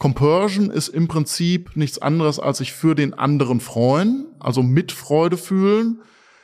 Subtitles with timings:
[0.00, 5.36] Compersion ist im Prinzip nichts anderes, als sich für den anderen freuen, also mit Freude
[5.36, 6.00] fühlen.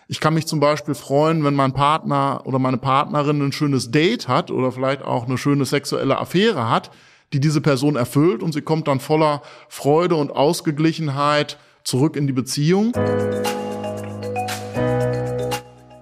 [0.08, 4.28] Ich kann mich zum Beispiel freuen, wenn mein Partner oder meine Partnerin ein schönes Date
[4.28, 6.90] hat oder vielleicht auch eine schöne sexuelle Affäre hat,
[7.32, 12.34] die diese Person erfüllt und sie kommt dann voller Freude und Ausgeglichenheit zurück in die
[12.34, 12.92] Beziehung.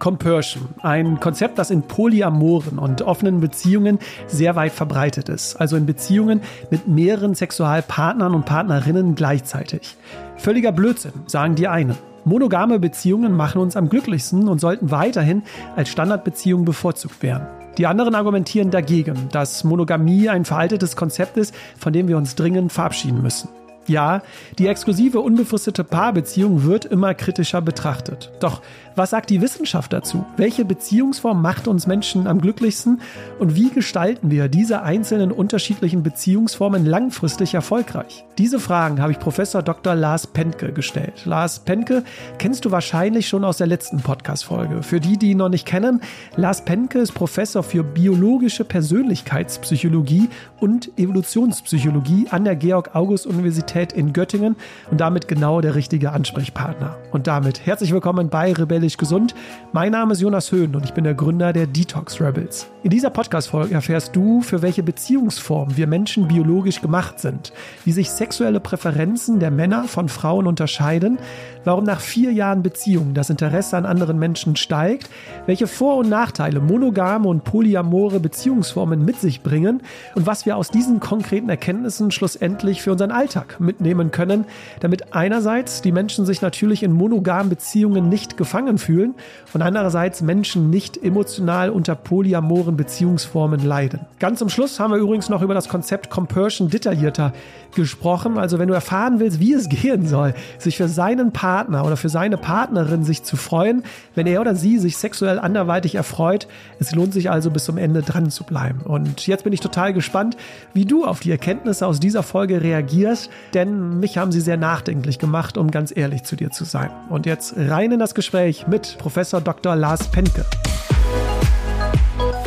[0.04, 5.86] Compersion, ein Konzept, das in polyamoren und offenen Beziehungen sehr weit verbreitet ist, also in
[5.86, 9.96] Beziehungen mit mehreren Sexualpartnern und Partnerinnen gleichzeitig.
[10.36, 11.96] Völliger Blödsinn, sagen die einen.
[12.26, 15.42] Monogame Beziehungen machen uns am glücklichsten und sollten weiterhin
[15.74, 17.46] als Standardbeziehung bevorzugt werden.
[17.78, 22.74] Die anderen argumentieren dagegen, dass Monogamie ein veraltetes Konzept ist, von dem wir uns dringend
[22.74, 23.48] verabschieden müssen.
[23.86, 24.22] Ja,
[24.58, 28.32] die exklusive unbefristete Paarbeziehung wird immer kritischer betrachtet.
[28.40, 28.62] Doch
[28.96, 30.24] was sagt die Wissenschaft dazu?
[30.36, 33.00] Welche Beziehungsform macht uns Menschen am glücklichsten?
[33.40, 38.24] Und wie gestalten wir diese einzelnen unterschiedlichen Beziehungsformen langfristig erfolgreich?
[38.38, 39.96] Diese Fragen habe ich Professor Dr.
[39.96, 41.24] Lars Pentke gestellt.
[41.24, 42.04] Lars Pentke
[42.38, 44.82] kennst du wahrscheinlich schon aus der letzten Podcast-Folge.
[44.84, 46.00] Für die, die ihn noch nicht kennen,
[46.36, 50.28] Lars Pentke ist Professor für biologische Persönlichkeitspsychologie
[50.60, 54.54] und Evolutionspsychologie an der Georg-August-Universität in Göttingen
[54.90, 56.96] und damit genau der richtige Ansprechpartner.
[57.10, 59.34] Und damit herzlich willkommen bei Rebell Rebellisch Gesund.
[59.72, 62.68] Mein Name ist Jonas Höhn und ich bin der Gründer der Detox Rebels.
[62.82, 67.54] In dieser Podcast-Folge erfährst du, für welche Beziehungsform wir Menschen biologisch gemacht sind,
[67.86, 71.18] wie sich sexuelle Präferenzen der Männer von Frauen unterscheiden,
[71.64, 75.08] warum nach vier Jahren Beziehung das Interesse an anderen Menschen steigt,
[75.46, 79.82] welche Vor- und Nachteile monogame und polyamore Beziehungsformen mit sich bringen
[80.14, 84.44] und was wir aus diesen konkreten Erkenntnissen schlussendlich für unseren Alltag mitnehmen können,
[84.80, 89.14] damit einerseits die Menschen sich natürlich in monogamen Beziehungen nicht gefangen fühlen
[89.52, 94.00] und andererseits Menschen nicht emotional unter polyamoren Beziehungsformen leiden.
[94.18, 97.32] Ganz zum Schluss haben wir übrigens noch über das Konzept Compersion detaillierter
[97.74, 98.38] gesprochen.
[98.38, 102.08] Also wenn du erfahren willst, wie es gehen soll, sich für seinen Partner oder für
[102.08, 106.48] seine Partnerin sich zu freuen, wenn er oder sie sich sexuell anderweitig erfreut,
[106.78, 108.80] es lohnt sich also bis zum Ende dran zu bleiben.
[108.80, 110.36] Und jetzt bin ich total gespannt,
[110.72, 115.18] wie du auf die Erkenntnisse aus dieser Folge reagierst, denn mich haben sie sehr nachdenklich
[115.18, 116.90] gemacht, um ganz ehrlich zu dir zu sein.
[117.08, 119.76] Und jetzt rein in das Gespräch mit Professor Dr.
[119.76, 120.44] Lars Penke.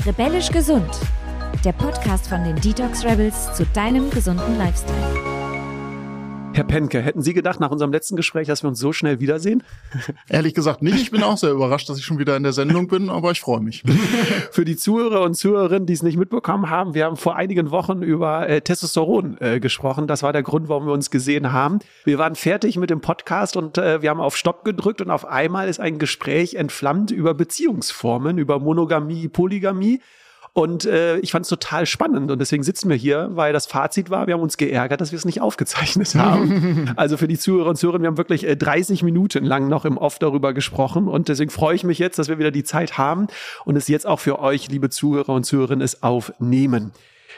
[0.06, 0.90] Rebellisch gesund.
[1.64, 5.37] Der Podcast von den Detox Rebels zu deinem gesunden Lifestyle.
[6.58, 9.62] Herr Penke, hätten Sie gedacht nach unserem letzten Gespräch, dass wir uns so schnell wiedersehen?
[10.28, 10.96] Ehrlich gesagt nicht.
[10.96, 13.42] Ich bin auch sehr überrascht, dass ich schon wieder in der Sendung bin, aber ich
[13.42, 13.84] freue mich.
[14.52, 18.02] Für die Zuhörer und Zuhörerinnen, die es nicht mitbekommen haben, wir haben vor einigen Wochen
[18.02, 20.08] über äh, Testosteron äh, gesprochen.
[20.08, 21.78] Das war der Grund, warum wir uns gesehen haben.
[22.06, 25.26] Wir waren fertig mit dem Podcast und äh, wir haben auf Stopp gedrückt und auf
[25.26, 30.02] einmal ist ein Gespräch entflammt über Beziehungsformen, über Monogamie, Polygamie.
[30.58, 34.10] Und äh, ich fand es total spannend und deswegen sitzen wir hier, weil das Fazit
[34.10, 36.94] war, wir haben uns geärgert, dass wir es nicht aufgezeichnet haben.
[36.96, 40.00] also für die Zuhörer und Zuhörer, wir haben wirklich äh, 30 Minuten lang noch im
[40.00, 43.28] Off darüber gesprochen und deswegen freue ich mich jetzt, dass wir wieder die Zeit haben
[43.66, 46.92] und es jetzt auch für euch, liebe Zuhörer und Zuhörerinnen, es aufnehmen.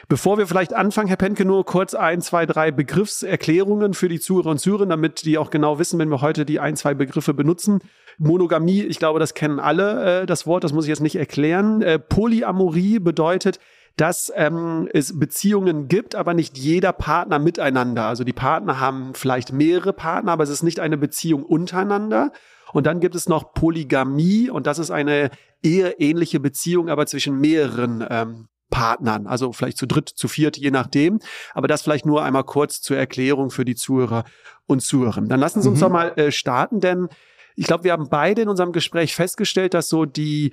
[0.08, 4.50] Bevor wir vielleicht anfangen, Herr Penke, nur kurz ein, zwei, drei Begriffserklärungen für die Zuhörer
[4.50, 7.80] und Zuhörer, damit die auch genau wissen, wenn wir heute die ein, zwei Begriffe benutzen.
[8.18, 11.82] Monogamie, ich glaube, das kennen alle, äh, das Wort, das muss ich jetzt nicht erklären.
[11.82, 13.60] Äh, Polyamorie bedeutet,
[13.96, 18.04] dass ähm, es Beziehungen gibt, aber nicht jeder Partner miteinander.
[18.04, 22.32] Also die Partner haben vielleicht mehrere Partner, aber es ist nicht eine Beziehung untereinander.
[22.72, 25.30] Und dann gibt es noch Polygamie und das ist eine
[25.62, 30.70] eher ähnliche Beziehung, aber zwischen mehreren ähm, Partnern, also vielleicht zu dritt, zu viert, je
[30.70, 31.20] nachdem.
[31.54, 34.24] Aber das vielleicht nur einmal kurz zur Erklärung für die Zuhörer
[34.66, 35.28] und Zuhörerinnen.
[35.28, 35.82] Dann lassen Sie uns mhm.
[35.82, 37.08] doch mal äh, starten, denn
[37.56, 40.52] ich glaube, wir haben beide in unserem Gespräch festgestellt, dass so die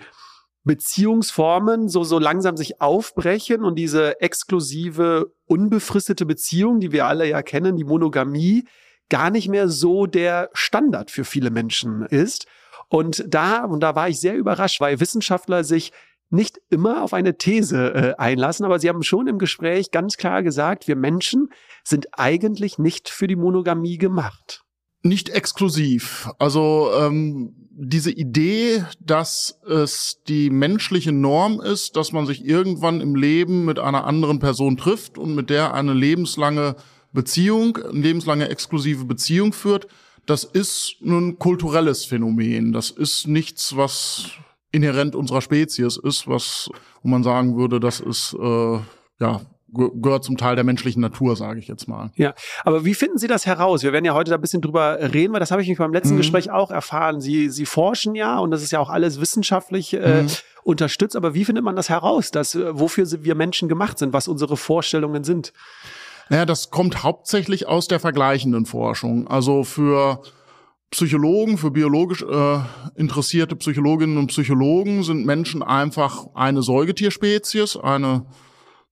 [0.63, 7.41] Beziehungsformen so, so langsam sich aufbrechen und diese exklusive, unbefristete Beziehung, die wir alle ja
[7.41, 8.65] kennen, die Monogamie,
[9.09, 12.45] gar nicht mehr so der Standard für viele Menschen ist.
[12.89, 15.91] Und da, und da war ich sehr überrascht, weil Wissenschaftler sich
[16.29, 20.43] nicht immer auf eine These äh, einlassen, aber sie haben schon im Gespräch ganz klar
[20.43, 21.49] gesagt, wir Menschen
[21.83, 24.63] sind eigentlich nicht für die Monogamie gemacht.
[25.03, 26.29] Nicht exklusiv.
[26.39, 33.15] Also ähm, diese Idee, dass es die menschliche Norm ist, dass man sich irgendwann im
[33.15, 36.75] Leben mit einer anderen Person trifft und mit der eine lebenslange
[37.13, 39.87] Beziehung, eine lebenslange exklusive Beziehung führt,
[40.25, 42.73] das ist ein kulturelles Phänomen.
[42.73, 44.31] Das ist nichts, was
[44.71, 46.69] inhärent unserer Spezies ist, was
[47.01, 48.79] wo man sagen würde, das ist äh,
[49.19, 49.41] ja
[49.73, 52.11] gehört zum Teil der menschlichen Natur, sage ich jetzt mal.
[52.15, 52.33] Ja,
[52.63, 53.83] aber wie finden Sie das heraus?
[53.83, 55.93] Wir werden ja heute da ein bisschen drüber reden, weil das habe ich mich beim
[55.93, 56.19] letzten mhm.
[56.19, 57.19] Gespräch auch erfahren.
[57.19, 60.29] Sie, Sie forschen ja und das ist ja auch alles wissenschaftlich äh, mhm.
[60.63, 64.27] unterstützt, aber wie findet man das heraus, dass äh, wofür wir Menschen gemacht sind, was
[64.27, 65.51] unsere Vorstellungen sind?
[66.29, 69.27] Naja, das kommt hauptsächlich aus der vergleichenden Forschung.
[69.27, 70.21] Also für
[70.89, 72.59] Psychologen, für biologisch äh,
[72.95, 78.25] interessierte Psychologinnen und Psychologen sind Menschen einfach eine Säugetierspezies, eine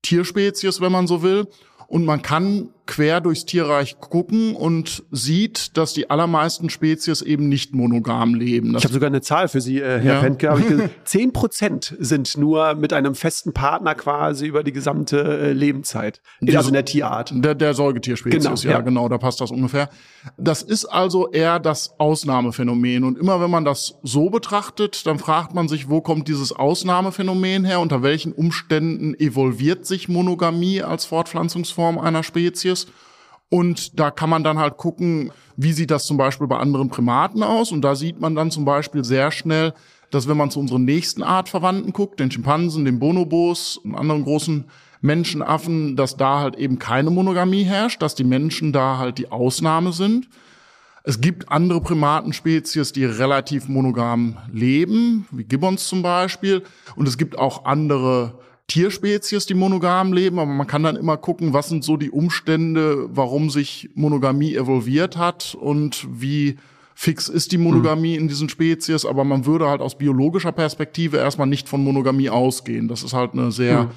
[0.01, 1.47] Tierspezies, wenn man so will.
[1.87, 7.73] Und man kann quer durchs Tierreich gucken und sieht, dass die allermeisten Spezies eben nicht
[7.73, 8.73] monogam leben.
[8.73, 10.19] Das ich habe sogar eine Zahl für Sie, äh, Herr ja.
[10.21, 10.89] Pentke.
[11.03, 16.21] Zehn Prozent sind nur mit einem festen Partner quasi über die gesamte äh, Lebenszeit.
[16.41, 17.31] Die, also in der Tierart.
[17.33, 19.89] Der, der Säugetierspezies, genau, ja, ja, genau, da passt das ungefähr.
[20.37, 23.03] Das ist also eher das Ausnahmephänomen.
[23.03, 27.65] Und immer wenn man das so betrachtet, dann fragt man sich, wo kommt dieses Ausnahmephänomen
[27.65, 27.79] her?
[27.79, 32.74] Unter welchen Umständen evolviert sich Monogamie als Fortpflanzungsform einer Spezies?
[32.75, 32.93] Spezies.
[33.49, 37.43] Und da kann man dann halt gucken, wie sieht das zum Beispiel bei anderen Primaten
[37.43, 37.71] aus.
[37.71, 39.73] Und da sieht man dann zum Beispiel sehr schnell,
[40.11, 44.65] dass wenn man zu unseren nächsten Artverwandten guckt, den Schimpansen, den Bonobos und anderen großen
[45.01, 49.93] Menschenaffen, dass da halt eben keine Monogamie herrscht, dass die Menschen da halt die Ausnahme
[49.93, 50.27] sind.
[51.03, 56.63] Es gibt andere Primatenspezies, die relativ monogam leben, wie Gibbons zum Beispiel.
[56.95, 61.53] Und es gibt auch andere Tierspezies, die monogam leben, aber man kann dann immer gucken,
[61.53, 66.57] was sind so die Umstände, warum sich Monogamie evolviert hat und wie
[66.95, 68.23] fix ist die Monogamie mhm.
[68.23, 72.87] in diesen Spezies, aber man würde halt aus biologischer Perspektive erstmal nicht von Monogamie ausgehen.
[72.87, 73.89] Das ist halt eine sehr mhm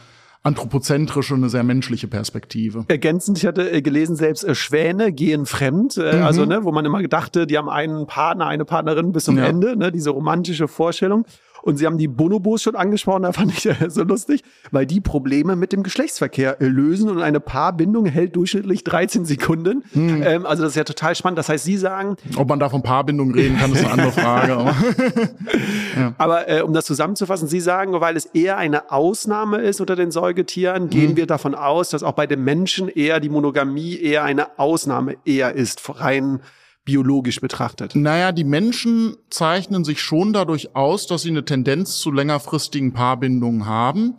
[0.42, 2.84] anthropozentrische, eine sehr menschliche Perspektive.
[2.88, 6.22] Ergänzend, ich hatte äh, gelesen, selbst äh, Schwäne gehen fremd, äh, mhm.
[6.22, 9.46] also ne, wo man immer dachte, die haben einen Partner, eine Partnerin bis zum ja.
[9.46, 11.26] Ende, ne, diese romantische Vorstellung.
[11.62, 15.00] Und Sie haben die Bonobos schon angesprochen, da fand ich äh, so lustig, weil die
[15.00, 19.84] Probleme mit dem Geschlechtsverkehr lösen und eine Paarbindung hält durchschnittlich 13 Sekunden.
[19.92, 20.22] Hm.
[20.22, 21.38] Ähm, also das ist ja total spannend.
[21.38, 22.16] Das heißt, Sie sagen...
[22.36, 24.52] Ob man da von Paarbindung reden kann, ist eine andere Frage.
[24.54, 24.74] aber
[25.96, 26.14] ja.
[26.18, 30.10] aber äh, um das zusammenzufassen, Sie sagen, weil es eher eine Ausnahme ist unter den
[30.10, 31.16] Säugetieren, gehen hm.
[31.16, 35.54] wir davon aus, dass auch bei den Menschen eher die Monogamie eher eine Ausnahme eher
[35.54, 36.40] ist, rein
[36.88, 37.94] biologisch betrachtet?
[37.94, 43.66] Naja, die Menschen zeichnen sich schon dadurch aus, dass sie eine Tendenz zu längerfristigen Paarbindungen
[43.66, 44.14] haben.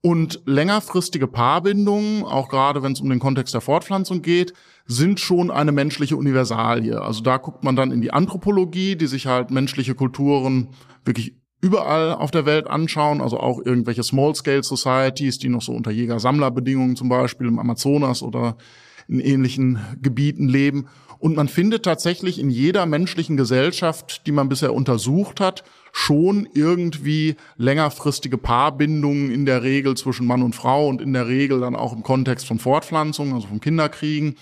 [0.00, 4.52] Und längerfristige Paarbindungen, auch gerade wenn es um den Kontext der Fortpflanzung geht,
[4.84, 7.00] sind schon eine menschliche Universalie.
[7.00, 10.70] Also da guckt man dann in die Anthropologie, die sich halt menschliche Kulturen
[11.04, 15.92] wirklich überall auf der Welt anschauen, also auch irgendwelche Small-Scale Societies, die noch so unter
[15.92, 18.56] Jäger-Sammler-Bedingungen zum Beispiel im Amazonas oder
[19.08, 20.88] in ähnlichen Gebieten leben.
[21.18, 27.36] Und man findet tatsächlich in jeder menschlichen Gesellschaft, die man bisher untersucht hat, schon irgendwie
[27.56, 31.92] längerfristige Paarbindungen in der Regel zwischen Mann und Frau und in der Regel dann auch
[31.92, 34.36] im Kontext von Fortpflanzung, also von Kinderkriegen.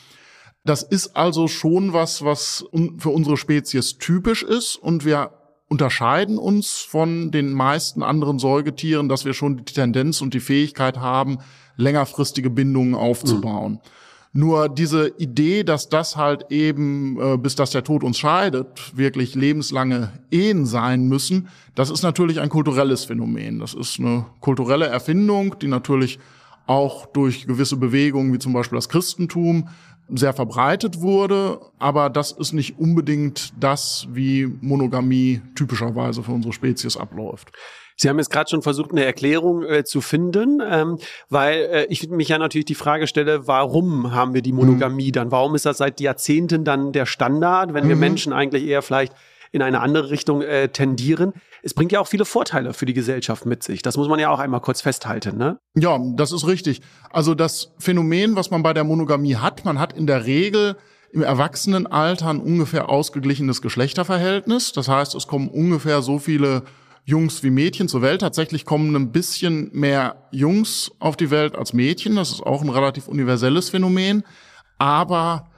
[0.65, 2.67] Das ist also schon was, was
[2.99, 5.31] für unsere Spezies typisch ist und wir
[5.69, 10.99] unterscheiden uns von den meisten anderen Säugetieren, dass wir schon die Tendenz und die Fähigkeit
[10.99, 11.39] haben,
[11.77, 13.73] längerfristige Bindungen aufzubauen.
[13.73, 13.96] Mhm.
[14.37, 19.35] Nur diese Idee, dass das halt eben, äh, bis dass der Tod uns scheidet, wirklich
[19.35, 23.61] lebenslange Ehen sein müssen, das ist natürlich ein kulturelles Phänomen.
[23.61, 26.19] Das ist eine kulturelle Erfindung, die natürlich
[26.67, 29.71] auch durch gewisse Bewegungen wie zum Beispiel das Christentum
[30.09, 36.97] sehr verbreitet wurde, aber das ist nicht unbedingt das, wie Monogamie typischerweise für unsere Spezies
[36.97, 37.53] abläuft.
[37.99, 40.99] Sie haben jetzt gerade schon versucht, eine Erklärung äh, zu finden, ähm,
[41.31, 45.13] weil äh, ich mich ja natürlich die Frage stelle, warum haben wir die Monogamie mhm.
[45.13, 45.31] dann?
[45.31, 47.89] Warum ist das seit Jahrzehnten dann der Standard, wenn mhm.
[47.89, 49.15] wir Menschen eigentlich eher vielleicht
[49.53, 51.33] in eine andere Richtung äh, tendieren.
[51.63, 53.83] Es bringt ja auch viele Vorteile für die Gesellschaft mit sich.
[53.83, 55.59] Das muss man ja auch einmal kurz festhalten, ne?
[55.75, 56.83] Ja, das ist richtig.
[57.11, 60.77] Also das Phänomen, was man bei der Monogamie hat, man hat in der Regel
[61.13, 64.73] im Erwachsenenalter ein ungefähr ausgeglichenes Geschlechterverhältnis.
[64.73, 66.63] Das heißt, es kommen ungefähr so viele
[67.05, 68.21] Jungs wie Mädchen zur Welt.
[68.21, 72.17] Tatsächlich kommen ein bisschen mehr Jungs auf die Welt als Mädchen.
[72.17, 74.25] Das ist auch ein relativ universelles Phänomen.
[74.79, 75.49] Aber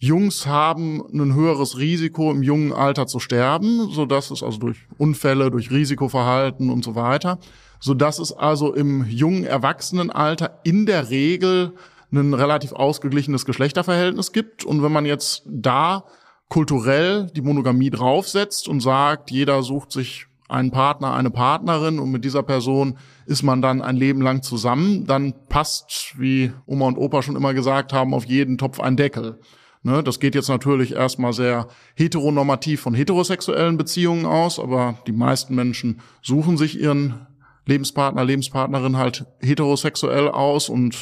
[0.00, 4.78] Jungs haben ein höheres Risiko, im jungen Alter zu sterben, so dass es also durch
[4.96, 7.40] Unfälle, durch Risikoverhalten und so weiter,
[7.80, 11.72] so dass es also im jungen Erwachsenenalter in der Regel
[12.12, 14.64] ein relativ ausgeglichenes Geschlechterverhältnis gibt.
[14.64, 16.04] Und wenn man jetzt da
[16.48, 22.24] kulturell die Monogamie draufsetzt und sagt, jeder sucht sich einen Partner, eine Partnerin und mit
[22.24, 27.20] dieser Person ist man dann ein Leben lang zusammen, dann passt, wie Oma und Opa
[27.22, 29.40] schon immer gesagt haben, auf jeden Topf ein Deckel.
[29.88, 35.54] Ne, das geht jetzt natürlich erstmal sehr heteronormativ von heterosexuellen Beziehungen aus, aber die meisten
[35.54, 37.26] Menschen suchen sich ihren
[37.64, 40.94] Lebenspartner, Lebenspartnerin halt heterosexuell aus und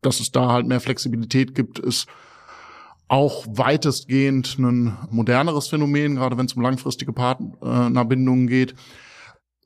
[0.00, 2.06] dass es da halt mehr Flexibilität gibt, ist
[3.08, 8.74] auch weitestgehend ein moderneres Phänomen, gerade wenn es um langfristige Partnerbindungen geht.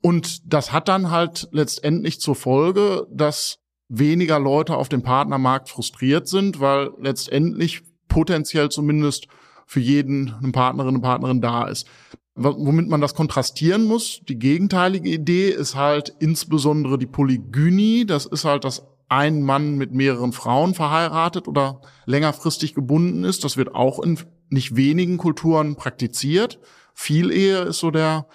[0.01, 6.27] Und das hat dann halt letztendlich zur Folge, dass weniger Leute auf dem Partnermarkt frustriert
[6.27, 7.83] sind, weil letztendlich
[8.15, 9.27] potenziell zumindest
[9.65, 11.85] für jeden eine Partnerin, eine Partnerin da ist.
[12.33, 18.05] Womit man das kontrastieren muss, die gegenteilige Idee ist halt insbesondere die Polygynie.
[18.05, 23.43] Das ist halt, dass ein Mann mit mehreren Frauen verheiratet oder längerfristig gebunden ist.
[23.43, 24.17] Das wird auch in
[24.49, 26.59] nicht wenigen Kulturen praktiziert.
[26.93, 28.27] Viel Ehe ist so der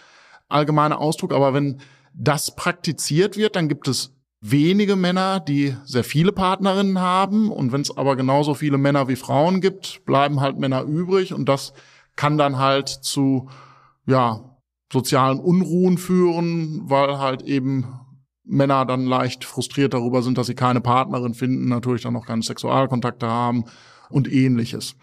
[0.50, 1.32] allgemeine Ausdruck.
[1.32, 1.80] Aber wenn
[2.12, 7.50] das praktiziert wird, dann gibt es wenige Männer, die sehr viele Partnerinnen haben.
[7.50, 11.34] Und wenn es aber genauso viele Männer wie Frauen gibt, bleiben halt Männer übrig.
[11.34, 11.72] Und das
[12.16, 13.48] kann dann halt zu,
[14.06, 14.40] ja,
[14.92, 17.86] sozialen Unruhen führen, weil halt eben
[18.44, 22.42] Männer dann leicht frustriert darüber sind, dass sie keine Partnerin finden, natürlich dann auch keine
[22.42, 23.64] Sexualkontakte haben
[24.08, 24.96] und ähnliches.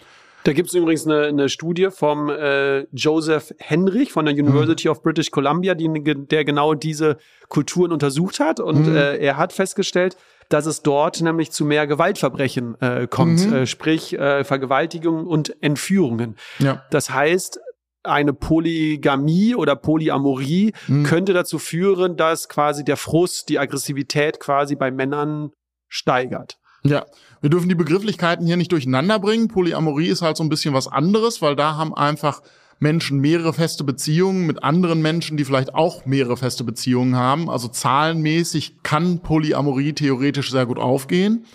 [0.48, 4.94] Da gibt es übrigens eine, eine Studie vom äh, Joseph Henrich von der University mhm.
[4.94, 7.18] of British Columbia, die, der genau diese
[7.50, 8.62] Kulturen untersucht hat.
[8.62, 8.96] Und mhm.
[8.96, 10.16] äh, er hat festgestellt,
[10.48, 13.56] dass es dort nämlich zu mehr Gewaltverbrechen äh, kommt, mhm.
[13.56, 16.38] äh, sprich äh, Vergewaltigungen und Entführungen.
[16.60, 16.82] Ja.
[16.92, 17.60] Das heißt,
[18.04, 21.04] eine Polygamie oder Polyamorie mhm.
[21.04, 25.50] könnte dazu führen, dass quasi der Frust, die Aggressivität quasi bei Männern
[25.90, 26.58] steigert.
[26.88, 27.06] Ja,
[27.42, 29.48] wir dürfen die Begrifflichkeiten hier nicht durcheinander bringen.
[29.48, 32.42] Polyamorie ist halt so ein bisschen was anderes, weil da haben einfach
[32.80, 37.50] Menschen mehrere feste Beziehungen mit anderen Menschen, die vielleicht auch mehrere feste Beziehungen haben.
[37.50, 41.46] Also zahlenmäßig kann Polyamorie theoretisch sehr gut aufgehen.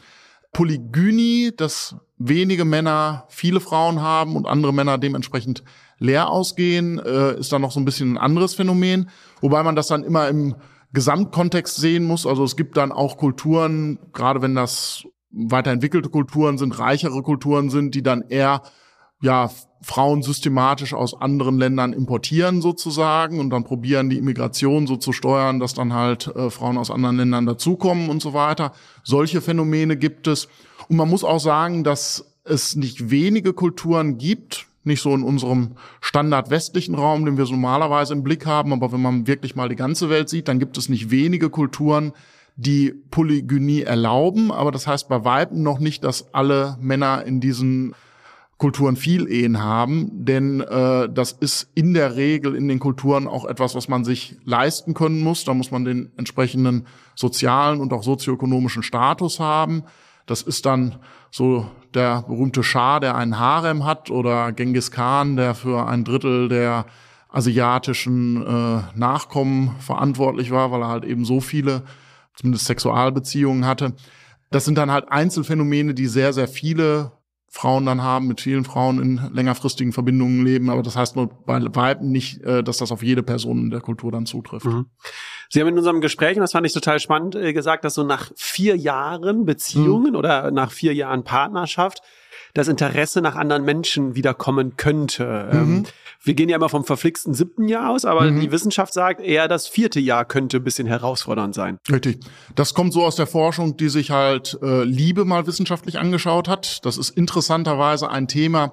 [0.53, 5.63] Polygynie, dass wenige Männer viele Frauen haben und andere Männer dementsprechend
[5.99, 9.09] leer ausgehen, äh, ist dann noch so ein bisschen ein anderes Phänomen.
[9.41, 10.57] Wobei man das dann immer im
[10.93, 12.27] Gesamtkontext sehen muss.
[12.27, 17.95] Also es gibt dann auch Kulturen, gerade wenn das weiterentwickelte Kulturen sind, reichere Kulturen sind,
[17.95, 18.63] die dann eher
[19.21, 19.51] ja
[19.83, 25.59] Frauen systematisch aus anderen Ländern importieren sozusagen und dann probieren die Immigration so zu steuern,
[25.59, 28.73] dass dann halt äh, Frauen aus anderen Ländern dazukommen und so weiter.
[29.03, 30.49] Solche Phänomene gibt es
[30.89, 35.77] und man muss auch sagen, dass es nicht wenige Kulturen gibt, nicht so in unserem
[36.01, 39.69] Standard westlichen Raum, den wir so normalerweise im Blick haben, aber wenn man wirklich mal
[39.69, 42.13] die ganze Welt sieht, dann gibt es nicht wenige Kulturen,
[42.57, 47.95] die Polygynie erlauben, aber das heißt bei Weitem noch nicht, dass alle Männer in diesen
[48.63, 53.45] Kulturen viel Ehen haben, denn äh, das ist in der Regel in den Kulturen auch
[53.45, 55.43] etwas, was man sich leisten können muss.
[55.43, 59.83] Da muss man den entsprechenden sozialen und auch sozioökonomischen Status haben.
[60.27, 60.97] Das ist dann
[61.33, 66.49] so der berühmte Schah, der einen Harem hat, oder Genghis Khan, der für ein Drittel
[66.49, 66.87] der
[67.31, 71.83] asiatischen äh, Nachkommen verantwortlich war, weil er halt eben so viele
[72.35, 73.95] zumindest Sexualbeziehungen hatte.
[74.51, 77.13] Das sind dann halt Einzelfänomene, die sehr, sehr viele
[77.55, 80.71] Frauen dann haben, mit vielen Frauen in längerfristigen Verbindungen leben.
[80.71, 83.83] Aber das heißt nur bei Weiben nicht, äh, dass das auf jede Person in der
[83.83, 84.65] Kultur dann zutrifft.
[84.65, 84.87] Mhm.
[85.51, 88.05] Sie haben in unserem Gespräch, und das fand ich total spannend, äh, gesagt, dass so
[88.05, 90.17] nach vier Jahren Beziehungen mhm.
[90.17, 92.01] oder nach vier Jahren Partnerschaft
[92.55, 95.51] das Interesse nach anderen Menschen wiederkommen könnte.
[95.53, 95.85] Ähm, mhm.
[96.25, 98.41] Wir gehen ja immer vom verflixten siebten Jahr aus, aber mhm.
[98.41, 101.79] die Wissenschaft sagt eher, das vierte Jahr könnte ein bisschen herausfordernd sein.
[101.91, 102.21] Richtig.
[102.55, 106.85] Das kommt so aus der Forschung, die sich halt äh, Liebe mal wissenschaftlich angeschaut hat.
[106.85, 108.73] Das ist interessanterweise ein Thema,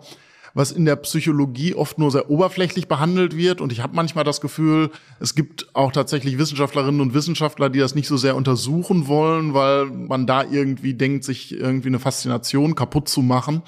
[0.54, 3.62] was in der Psychologie oft nur sehr oberflächlich behandelt wird.
[3.62, 7.96] Und ich habe manchmal das Gefühl, es gibt auch tatsächlich Wissenschaftlerinnen und Wissenschaftler, die das
[7.96, 13.10] nicht so sehr untersuchen wollen, weil man da irgendwie denkt, sich irgendwie eine Faszination kaputt
[13.10, 13.64] zu machen.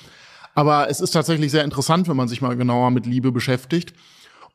[0.53, 3.93] Aber es ist tatsächlich sehr interessant, wenn man sich mal genauer mit Liebe beschäftigt.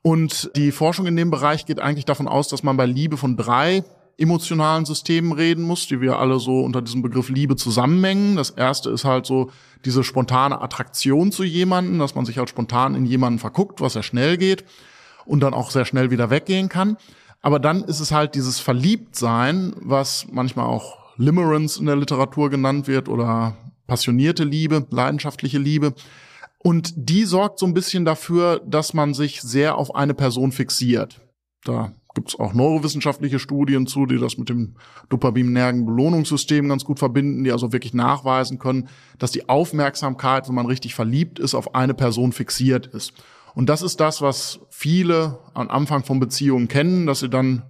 [0.02, 3.36] Und die Forschung in dem Bereich geht eigentlich davon aus, dass man bei Liebe von
[3.36, 3.82] drei
[4.18, 8.36] emotionalen Systemen reden muss, die wir alle so unter diesem Begriff Liebe zusammenmengen.
[8.36, 9.50] Das erste ist halt so
[9.84, 14.02] diese spontane Attraktion zu jemanden, dass man sich halt spontan in jemanden verguckt, was ja
[14.02, 14.64] schnell geht
[15.26, 16.96] und dann auch sehr schnell wieder weggehen kann.
[17.42, 22.88] Aber dann ist es halt dieses Verliebtsein, was manchmal auch Limerence in der Literatur genannt
[22.88, 23.56] wird oder
[23.86, 25.94] passionierte Liebe, leidenschaftliche Liebe.
[26.58, 31.20] Und die sorgt so ein bisschen dafür, dass man sich sehr auf eine Person fixiert.
[31.64, 34.76] Da gibt es auch neurowissenschaftliche Studien zu, die das mit dem
[35.10, 38.88] dopaminergen Belohnungssystem ganz gut verbinden, die also wirklich nachweisen können,
[39.18, 43.12] dass die Aufmerksamkeit, wenn man richtig verliebt ist, auf eine Person fixiert ist.
[43.54, 47.62] Und das ist das, was viele am Anfang von Beziehungen kennen, dass sie dann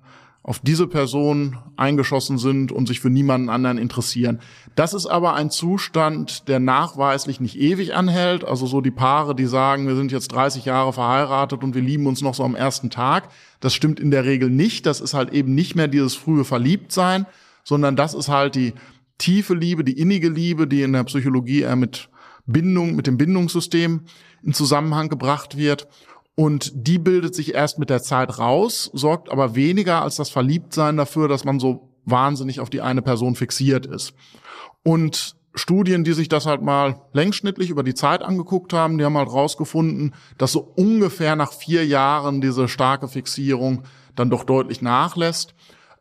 [0.46, 4.38] auf diese Person eingeschossen sind und sich für niemanden anderen interessieren.
[4.76, 8.44] Das ist aber ein Zustand, der nachweislich nicht ewig anhält.
[8.44, 12.06] Also so die Paare, die sagen, wir sind jetzt 30 Jahre verheiratet und wir lieben
[12.06, 13.28] uns noch so am ersten Tag.
[13.58, 14.86] Das stimmt in der Regel nicht.
[14.86, 17.26] Das ist halt eben nicht mehr dieses frühe Verliebtsein,
[17.64, 18.72] sondern das ist halt die
[19.18, 22.08] tiefe Liebe, die innige Liebe, die in der Psychologie eher mit
[22.46, 24.02] Bindung, mit dem Bindungssystem
[24.44, 25.88] in Zusammenhang gebracht wird.
[26.36, 30.98] Und die bildet sich erst mit der Zeit raus, sorgt aber weniger als das Verliebtsein
[30.98, 34.12] dafür, dass man so wahnsinnig auf die eine Person fixiert ist.
[34.84, 39.16] Und Studien, die sich das halt mal längsschnittlich über die Zeit angeguckt haben, die haben
[39.16, 45.54] halt rausgefunden, dass so ungefähr nach vier Jahren diese starke Fixierung dann doch deutlich nachlässt.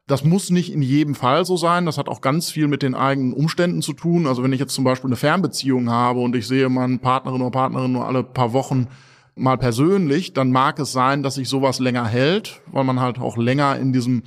[0.06, 1.86] Das muss nicht in jedem Fall so sein.
[1.86, 4.28] Das hat auch ganz viel mit den eigenen Umständen zu tun.
[4.28, 7.52] Also wenn ich jetzt zum Beispiel eine Fernbeziehung habe und ich sehe meine Partnerin oder
[7.52, 8.90] Partnerin nur alle paar Wochen
[9.36, 13.38] mal persönlich, dann mag es sein, dass sich sowas länger hält, weil man halt auch
[13.38, 14.24] länger in diesem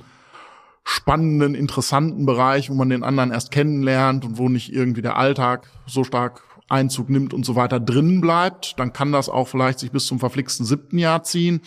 [0.83, 5.67] spannenden, interessanten Bereich, wo man den anderen erst kennenlernt und wo nicht irgendwie der Alltag
[5.85, 9.91] so stark Einzug nimmt und so weiter drin bleibt, dann kann das auch vielleicht sich
[9.91, 11.61] bis zum verflixten siebten Jahr ziehen.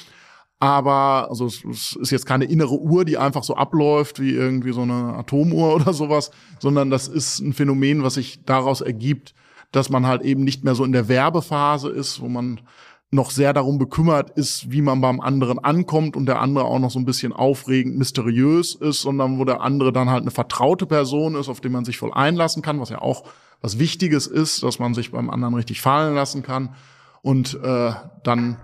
[0.61, 4.83] Aber also es, ist jetzt keine innere Uhr, die einfach so abläuft wie irgendwie so
[4.83, 6.31] eine Atomuhr oder sowas,
[6.61, 9.35] sondern das ist ein Phänomen, was sich daraus ergibt,
[9.73, 12.61] dass man halt eben nicht mehr so in der Werbephase ist, wo man
[13.15, 16.91] noch sehr darum bekümmert ist, wie man beim anderen ankommt und der andere auch noch
[16.91, 21.35] so ein bisschen aufregend, mysteriös ist, sondern wo der andere dann halt eine vertraute Person
[21.35, 23.25] ist, auf die man sich voll einlassen kann, was ja auch
[23.61, 26.75] was Wichtiges ist, dass man sich beim anderen richtig fallen lassen kann.
[27.21, 27.93] Und äh,
[28.25, 28.57] dann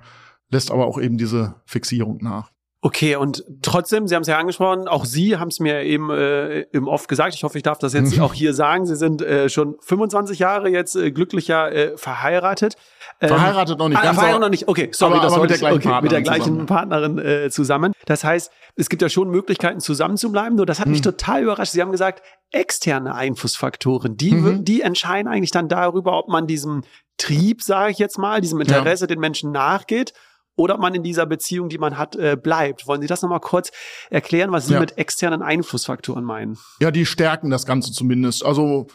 [0.50, 2.50] lässt aber auch eben diese Fixierung nach.
[2.80, 6.60] Okay, und trotzdem, Sie haben es ja angesprochen, auch Sie haben es mir eben äh,
[6.72, 7.34] im Oft gesagt.
[7.34, 8.86] Ich hoffe, ich darf das jetzt auch hier sagen.
[8.86, 12.76] Sie sind äh, schon 25 Jahre jetzt äh, glücklicher äh, verheiratet.
[13.20, 13.98] Ähm, verheiratet noch nicht.
[13.98, 14.68] Ah, ganz verheiratet noch nicht.
[14.68, 16.66] Okay, sorry, aber, das aber mit der gleichen, okay, Partnerin, mit der gleichen zusammen.
[16.66, 17.92] Partnerin äh, zusammen.
[18.06, 20.54] Das heißt, es gibt ja schon Möglichkeiten, zusammen zu bleiben.
[20.56, 21.04] Nur das hat mich Mhm.
[21.04, 21.72] total überrascht.
[21.72, 22.22] Sie haben gesagt,
[22.52, 24.64] externe Einflussfaktoren, die, Mhm.
[24.64, 26.82] die entscheiden eigentlich dann darüber, ob man diesem
[27.16, 30.12] Trieb, sage ich jetzt mal, diesem Interesse den Menschen nachgeht
[30.56, 32.86] oder ob man in dieser Beziehung, die man hat, äh, bleibt.
[32.86, 33.70] Wollen Sie das nochmal kurz
[34.10, 34.80] erklären, was Sie Ja.
[34.80, 36.56] mit externen Einflussfaktoren meinen?
[36.80, 38.44] Ja, die stärken das Ganze zumindest.
[38.44, 38.86] Also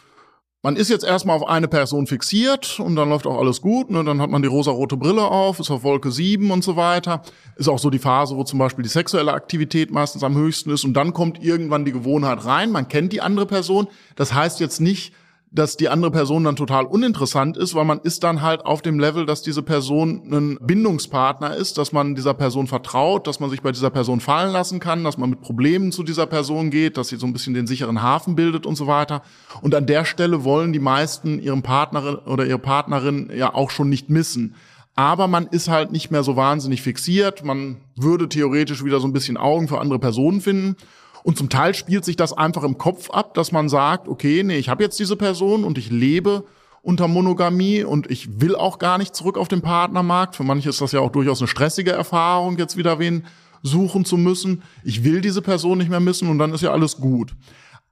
[0.64, 3.90] man ist jetzt erstmal auf eine Person fixiert und dann läuft auch alles gut.
[3.90, 4.02] Ne?
[4.02, 7.20] Dann hat man die rosarote Brille auf, ist auf Wolke 7 und so weiter.
[7.56, 10.84] Ist auch so die Phase, wo zum Beispiel die sexuelle Aktivität meistens am höchsten ist.
[10.84, 12.72] Und dann kommt irgendwann die Gewohnheit rein.
[12.72, 13.88] Man kennt die andere Person.
[14.16, 15.12] Das heißt jetzt nicht,
[15.54, 18.98] dass die andere Person dann total uninteressant ist, weil man ist dann halt auf dem
[18.98, 23.62] Level, dass diese Person ein Bindungspartner ist, dass man dieser Person vertraut, dass man sich
[23.62, 27.08] bei dieser Person fallen lassen kann, dass man mit Problemen zu dieser Person geht, dass
[27.08, 29.22] sie so ein bisschen den sicheren Hafen bildet und so weiter.
[29.62, 33.88] Und an der Stelle wollen die meisten ihren Partnerin oder ihre Partnerin ja auch schon
[33.88, 34.56] nicht missen.
[34.96, 37.44] Aber man ist halt nicht mehr so wahnsinnig fixiert.
[37.44, 40.76] Man würde theoretisch wieder so ein bisschen Augen für andere Personen finden.
[41.24, 44.58] Und zum Teil spielt sich das einfach im Kopf ab, dass man sagt, okay, nee,
[44.58, 46.44] ich habe jetzt diese Person und ich lebe
[46.82, 50.36] unter Monogamie und ich will auch gar nicht zurück auf den Partnermarkt.
[50.36, 53.24] Für manche ist das ja auch durchaus eine stressige Erfahrung, jetzt wieder wen
[53.62, 54.62] suchen zu müssen.
[54.84, 57.34] Ich will diese Person nicht mehr missen und dann ist ja alles gut.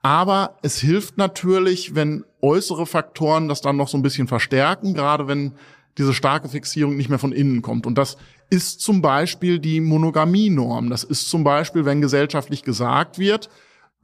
[0.03, 5.27] Aber es hilft natürlich, wenn äußere Faktoren das dann noch so ein bisschen verstärken, gerade
[5.27, 5.53] wenn
[5.97, 7.87] diese starke Fixierung nicht mehr von innen kommt.
[7.87, 8.19] Und das
[8.53, 10.91] ist zum Beispiel die Monogamienorm.
[10.91, 13.49] Das ist zum Beispiel, wenn gesellschaftlich gesagt wird,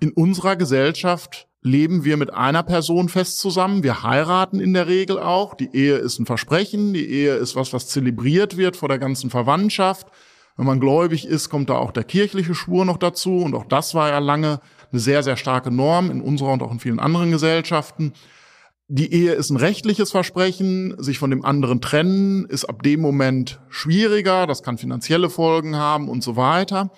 [0.00, 3.82] in unserer Gesellschaft leben wir mit einer Person fest zusammen.
[3.82, 5.52] Wir heiraten in der Regel auch.
[5.52, 6.94] Die Ehe ist ein Versprechen.
[6.94, 10.06] Die Ehe ist was, was zelebriert wird vor der ganzen Verwandtschaft.
[10.56, 13.40] Wenn man gläubig ist, kommt da auch der kirchliche Schwur noch dazu.
[13.40, 16.72] Und auch das war ja lange eine sehr, sehr starke Norm in unserer und auch
[16.72, 18.14] in vielen anderen Gesellschaften.
[18.90, 20.94] Die Ehe ist ein rechtliches Versprechen.
[20.98, 24.46] Sich von dem anderen trennen ist ab dem Moment schwieriger.
[24.46, 26.90] Das kann finanzielle Folgen haben und so weiter.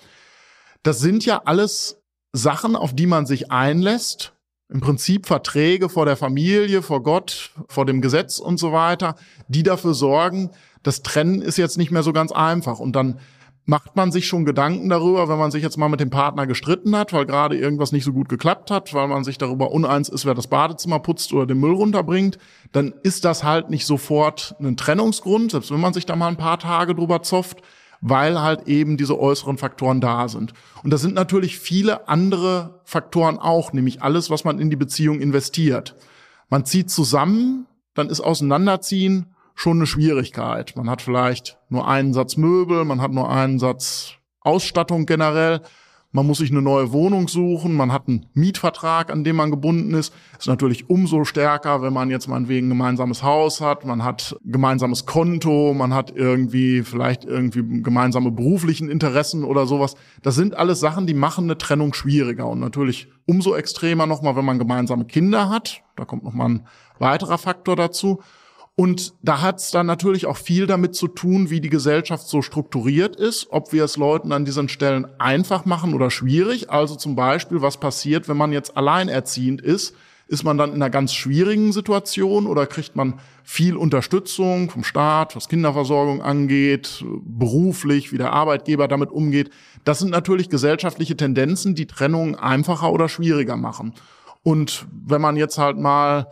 [0.83, 2.01] Das sind ja alles
[2.31, 4.33] Sachen, auf die man sich einlässt.
[4.69, 9.15] Im Prinzip Verträge vor der Familie, vor Gott, vor dem Gesetz und so weiter,
[9.49, 10.51] die dafür sorgen,
[10.83, 12.79] das Trennen ist jetzt nicht mehr so ganz einfach.
[12.79, 13.19] Und dann
[13.65, 16.95] macht man sich schon Gedanken darüber, wenn man sich jetzt mal mit dem Partner gestritten
[16.95, 20.25] hat, weil gerade irgendwas nicht so gut geklappt hat, weil man sich darüber uneins ist,
[20.25, 22.37] wer das Badezimmer putzt oder den Müll runterbringt,
[22.71, 26.37] dann ist das halt nicht sofort ein Trennungsgrund, selbst wenn man sich da mal ein
[26.37, 27.61] paar Tage drüber zofft,
[28.01, 30.53] weil halt eben diese äußeren Faktoren da sind.
[30.83, 35.19] Und das sind natürlich viele andere Faktoren auch, nämlich alles, was man in die Beziehung
[35.19, 35.95] investiert.
[36.49, 39.27] Man zieht zusammen, dann ist Auseinanderziehen
[39.61, 40.75] schon eine Schwierigkeit.
[40.75, 45.61] Man hat vielleicht nur einen Satz Möbel, man hat nur einen Satz Ausstattung generell.
[46.11, 49.93] Man muss sich eine neue Wohnung suchen, man hat einen Mietvertrag, an dem man gebunden
[49.93, 50.13] ist.
[50.39, 55.05] Ist natürlich umso stärker, wenn man jetzt meinetwegen ein gemeinsames Haus hat, man hat gemeinsames
[55.05, 59.93] Konto, man hat irgendwie vielleicht irgendwie gemeinsame beruflichen Interessen oder sowas.
[60.23, 64.43] Das sind alles Sachen, die machen eine Trennung schwieriger und natürlich umso extremer nochmal, wenn
[64.43, 65.83] man gemeinsame Kinder hat.
[65.97, 68.21] Da kommt nochmal ein weiterer Faktor dazu.
[68.75, 72.41] Und da hat es dann natürlich auch viel damit zu tun, wie die Gesellschaft so
[72.41, 76.69] strukturiert ist, ob wir es Leuten an diesen Stellen einfach machen oder schwierig.
[76.69, 79.93] Also zum Beispiel, was passiert, wenn man jetzt alleinerziehend ist,
[80.31, 85.35] ist man dann in einer ganz schwierigen Situation oder kriegt man viel Unterstützung vom Staat,
[85.35, 89.49] was Kinderversorgung angeht, beruflich, wie der Arbeitgeber damit umgeht.
[89.83, 93.93] Das sind natürlich gesellschaftliche Tendenzen, die Trennung einfacher oder schwieriger machen.
[94.41, 96.27] Und wenn man jetzt halt mal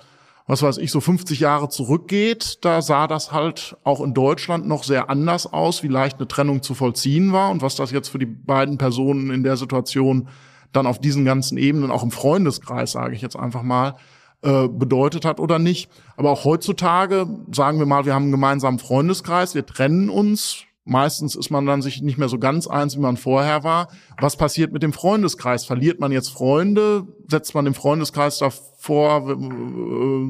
[0.50, 4.84] was weiß ich, so 50 Jahre zurückgeht, da sah das halt auch in Deutschland noch
[4.84, 8.18] sehr anders aus, wie leicht eine Trennung zu vollziehen war und was das jetzt für
[8.18, 10.28] die beiden Personen in der Situation
[10.72, 13.96] dann auf diesen ganzen Ebenen, auch im Freundeskreis, sage ich jetzt einfach mal,
[14.42, 15.88] äh, bedeutet hat oder nicht.
[16.18, 21.36] Aber auch heutzutage, sagen wir mal, wir haben einen gemeinsamen Freundeskreis, wir trennen uns, Meistens
[21.36, 23.90] ist man dann sich nicht mehr so ganz eins, wie man vorher war.
[24.20, 25.64] Was passiert mit dem Freundeskreis?
[25.64, 27.08] Verliert man jetzt Freunde?
[27.28, 29.38] Setzt man dem Freundeskreis davor,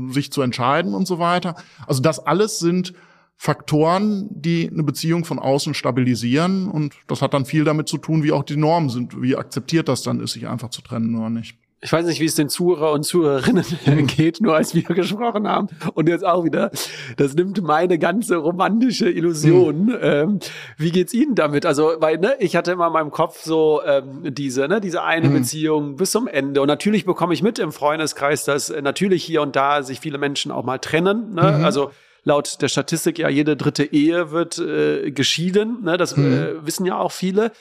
[0.09, 1.55] sich zu entscheiden und so weiter?
[1.87, 2.93] Also das alles sind
[3.37, 6.67] Faktoren, die eine Beziehung von außen stabilisieren.
[6.67, 9.87] Und das hat dann viel damit zu tun, wie auch die Normen sind, wie akzeptiert
[9.87, 12.49] das dann ist, sich einfach zu trennen oder nicht ich weiß nicht, wie es den
[12.49, 13.65] Zuhörer und Zuhörerinnen
[14.07, 15.69] geht, nur als wir gesprochen haben.
[15.93, 16.71] Und jetzt auch wieder,
[17.15, 19.85] das nimmt meine ganze romantische Illusion.
[19.85, 19.97] Mhm.
[20.01, 20.39] Ähm,
[20.77, 21.65] wie geht's Ihnen damit?
[21.65, 25.29] Also, weil, ne, ich hatte immer in meinem Kopf so ähm, diese, ne, diese eine
[25.29, 25.33] mhm.
[25.35, 26.61] Beziehung bis zum Ende.
[26.61, 30.17] Und natürlich bekomme ich mit im Freundeskreis, dass äh, natürlich hier und da sich viele
[30.17, 31.33] Menschen auch mal trennen.
[31.33, 31.59] Ne?
[31.59, 31.65] Mhm.
[31.65, 31.91] Also
[32.25, 35.83] laut der Statistik ja jede dritte Ehe wird äh, geschieden.
[35.83, 35.95] Ne?
[35.95, 36.33] Das mhm.
[36.33, 37.53] äh, wissen ja auch viele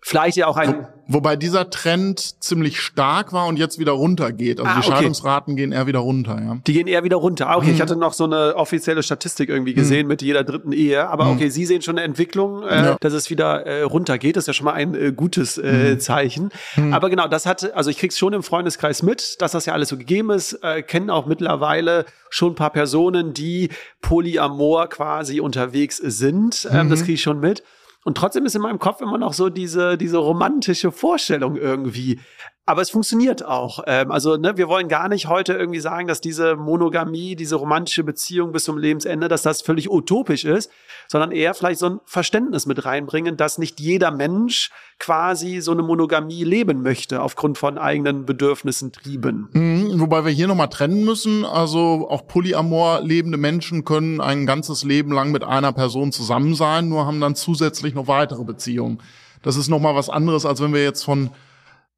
[0.00, 0.86] vielleicht ja auch ein.
[1.06, 4.60] Wo, wobei dieser Trend ziemlich stark war und jetzt wieder runtergeht.
[4.60, 5.62] Also ah, die Scheidungsraten okay.
[5.62, 6.58] gehen eher wieder runter, ja.
[6.66, 7.48] Die gehen eher wieder runter.
[7.48, 7.74] Ah, okay, mhm.
[7.74, 10.08] ich hatte noch so eine offizielle Statistik irgendwie gesehen mhm.
[10.08, 11.08] mit jeder dritten Ehe.
[11.08, 11.32] Aber mhm.
[11.32, 12.96] okay, Sie sehen schon eine Entwicklung, äh, ja.
[13.00, 14.36] dass es wieder äh, runtergeht.
[14.36, 16.00] Das ist ja schon mal ein äh, gutes äh, mhm.
[16.00, 16.50] Zeichen.
[16.76, 16.92] Mhm.
[16.92, 19.88] Aber genau, das hat, also ich krieg's schon im Freundeskreis mit, dass das ja alles
[19.88, 20.52] so gegeben ist.
[20.62, 23.70] Äh, kennen auch mittlerweile schon ein paar Personen, die
[24.02, 26.68] polyamor quasi unterwegs sind.
[26.70, 27.04] Ähm, das mhm.
[27.04, 27.62] kriege ich schon mit.
[28.04, 32.20] Und trotzdem ist in meinem Kopf immer noch so diese, diese romantische Vorstellung irgendwie.
[32.66, 33.80] Aber es funktioniert auch.
[33.86, 38.04] Ähm, also, ne, wir wollen gar nicht heute irgendwie sagen, dass diese Monogamie, diese romantische
[38.04, 40.70] Beziehung bis zum Lebensende, dass das völlig utopisch ist,
[41.06, 45.82] sondern eher vielleicht so ein Verständnis mit reinbringen, dass nicht jeder Mensch quasi so eine
[45.82, 49.50] Monogamie leben möchte aufgrund von eigenen Bedürfnissen, Trieben.
[49.52, 51.44] Mhm, wobei wir hier nochmal trennen müssen.
[51.44, 56.88] Also auch polyamor lebende Menschen können ein ganzes Leben lang mit einer Person zusammen sein,
[56.88, 59.02] nur haben dann zusätzlich noch weitere Beziehungen.
[59.42, 61.30] Das ist nochmal was anderes, als wenn wir jetzt von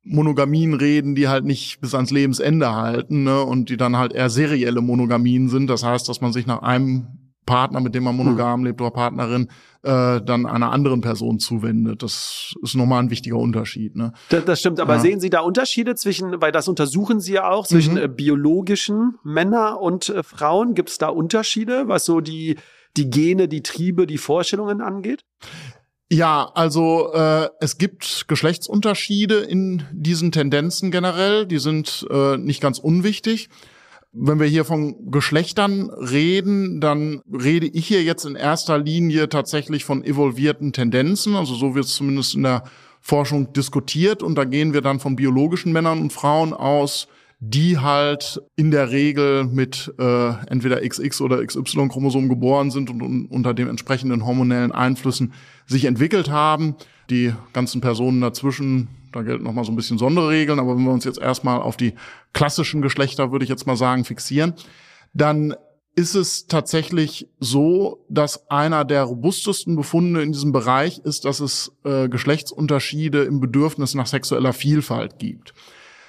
[0.07, 4.31] Monogamien reden, die halt nicht bis ans Lebensende halten ne, und die dann halt eher
[4.31, 5.69] serielle Monogamien sind.
[5.69, 7.09] Das heißt, dass man sich nach einem
[7.47, 9.49] Partner, mit dem man monogam lebt oder Partnerin,
[9.83, 12.03] äh, dann einer anderen Person zuwendet.
[12.03, 13.95] Das ist nochmal ein wichtiger Unterschied.
[13.95, 14.13] Ne?
[14.29, 15.01] Das, das stimmt, aber ja.
[15.01, 18.01] sehen Sie da Unterschiede zwischen, weil das untersuchen Sie ja auch, zwischen mhm.
[18.01, 20.75] äh, biologischen Männer und äh, Frauen?
[20.75, 22.57] Gibt es da Unterschiede, was so die,
[22.97, 25.25] die Gene, die Triebe, die Vorstellungen angeht?
[26.11, 32.79] Ja, also äh, es gibt Geschlechtsunterschiede in diesen Tendenzen generell, die sind äh, nicht ganz
[32.79, 33.49] unwichtig.
[34.13, 39.85] Wenn wir hier von Geschlechtern reden, dann rede ich hier jetzt in erster Linie tatsächlich
[39.85, 42.63] von evolvierten Tendenzen, also so wird es zumindest in der
[43.01, 44.23] Forschung diskutiert.
[44.23, 47.09] Und da gehen wir dann von biologischen Männern und Frauen aus,
[47.41, 53.27] die halt in der Regel mit äh, entweder XX oder XY-Chromosom geboren sind und, und
[53.27, 55.35] unter den entsprechenden hormonellen Einflüssen
[55.67, 56.77] sich entwickelt haben.
[57.11, 60.93] Die ganzen Personen dazwischen, da gelten noch mal so ein bisschen Sonderregeln, aber wenn wir
[60.93, 61.95] uns jetzt erstmal auf die
[62.33, 64.55] klassischen Geschlechter, würde ich jetzt mal sagen, fixieren,
[65.15, 65.55] dann
[65.95, 71.73] ist es tatsächlich so, dass einer der robustesten Befunde in diesem Bereich ist, dass es
[71.85, 75.55] äh, Geschlechtsunterschiede im Bedürfnis nach sexueller Vielfalt gibt.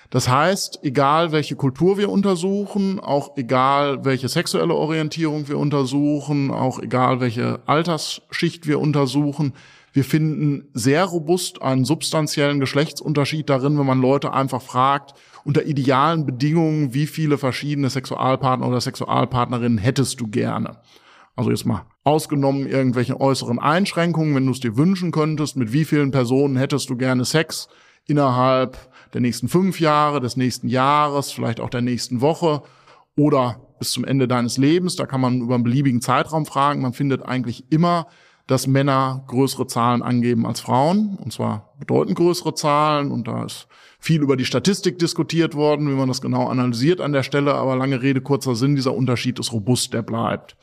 [0.10, 6.80] Das heißt, egal welche Kultur wir untersuchen, auch egal welche sexuelle Orientierung wir untersuchen, auch
[6.80, 9.54] egal welche Altersschicht wir untersuchen,
[9.92, 16.26] wir finden sehr robust einen substanziellen Geschlechtsunterschied darin, wenn man Leute einfach fragt, unter idealen
[16.26, 20.78] Bedingungen, wie viele verschiedene Sexualpartner oder Sexualpartnerinnen hättest du gerne?
[21.36, 25.86] Also jetzt mal ausgenommen irgendwelche äußeren Einschränkungen, wenn du es dir wünschen könntest, mit wie
[25.86, 27.68] vielen Personen hättest du gerne Sex
[28.06, 28.78] innerhalb
[29.14, 32.64] der nächsten fünf Jahre, des nächsten Jahres, vielleicht auch der nächsten Woche
[33.16, 34.96] oder bis zum Ende deines Lebens.
[34.96, 36.82] Da kann man über einen beliebigen Zeitraum fragen.
[36.82, 38.08] Man findet eigentlich immer,
[38.48, 43.12] dass Männer größere Zahlen angeben als Frauen, und zwar bedeutend größere Zahlen.
[43.12, 43.68] Und da ist
[44.00, 47.56] viel über die Statistik diskutiert worden, wie man das genau analysiert an der Stelle.
[47.56, 50.56] Aber lange Rede, kurzer Sinn, dieser Unterschied ist robust, der bleibt.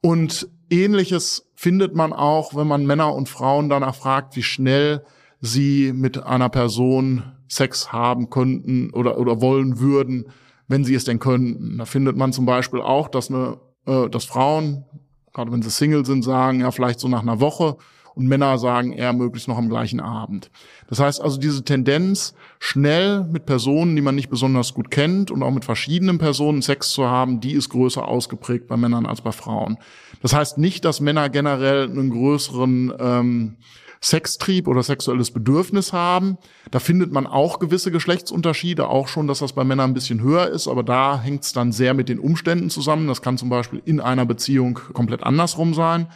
[0.00, 5.04] Und ähnliches findet man auch, wenn man Männer und Frauen danach fragt, wie schnell
[5.40, 10.26] sie mit einer Person Sex haben könnten oder, oder wollen würden,
[10.68, 11.78] wenn sie es denn könnten.
[11.78, 14.84] Da findet man zum Beispiel auch, dass, eine, äh, dass Frauen,
[15.32, 17.76] gerade wenn sie Single sind, sagen, ja, vielleicht so nach einer Woche
[18.14, 20.50] und Männer sagen eher möglichst noch am gleichen Abend.
[20.88, 25.42] Das heißt also, diese Tendenz, schnell mit Personen, die man nicht besonders gut kennt und
[25.42, 29.32] auch mit verschiedenen Personen Sex zu haben, die ist größer ausgeprägt bei Männern als bei
[29.32, 29.78] Frauen.
[30.22, 33.56] Das heißt nicht, dass Männer generell einen größeren ähm,
[34.04, 36.36] Sextrieb oder sexuelles Bedürfnis haben.
[36.70, 40.48] Da findet man auch gewisse Geschlechtsunterschiede, auch schon, dass das bei Männern ein bisschen höher
[40.48, 43.08] ist, aber da hängt es dann sehr mit den Umständen zusammen.
[43.08, 46.08] Das kann zum Beispiel in einer Beziehung komplett andersrum sein.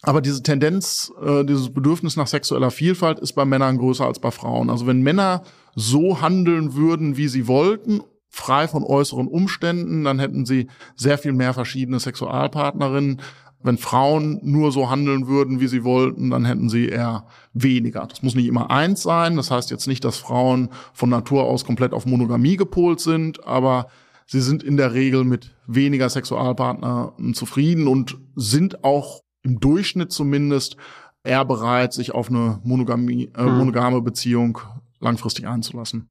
[0.00, 4.30] Aber diese Tendenz, äh, dieses Bedürfnis nach sexueller Vielfalt ist bei Männern größer als bei
[4.30, 4.70] Frauen.
[4.70, 5.42] Also wenn Männer
[5.74, 11.32] so handeln würden, wie sie wollten, frei von äußeren Umständen, dann hätten sie sehr viel
[11.32, 13.20] mehr verschiedene Sexualpartnerinnen.
[13.62, 18.06] Wenn Frauen nur so handeln würden, wie sie wollten, dann hätten sie eher weniger.
[18.06, 19.36] Das muss nicht immer eins sein.
[19.36, 23.88] Das heißt jetzt nicht, dass Frauen von Natur aus komplett auf Monogamie gepolt sind, aber
[24.26, 30.76] sie sind in der Regel mit weniger Sexualpartnern zufrieden und sind auch im Durchschnitt zumindest
[31.22, 33.58] eher bereit, sich auf eine Monogamie, äh, mhm.
[33.58, 34.58] monogame Beziehung
[35.00, 36.08] langfristig einzulassen.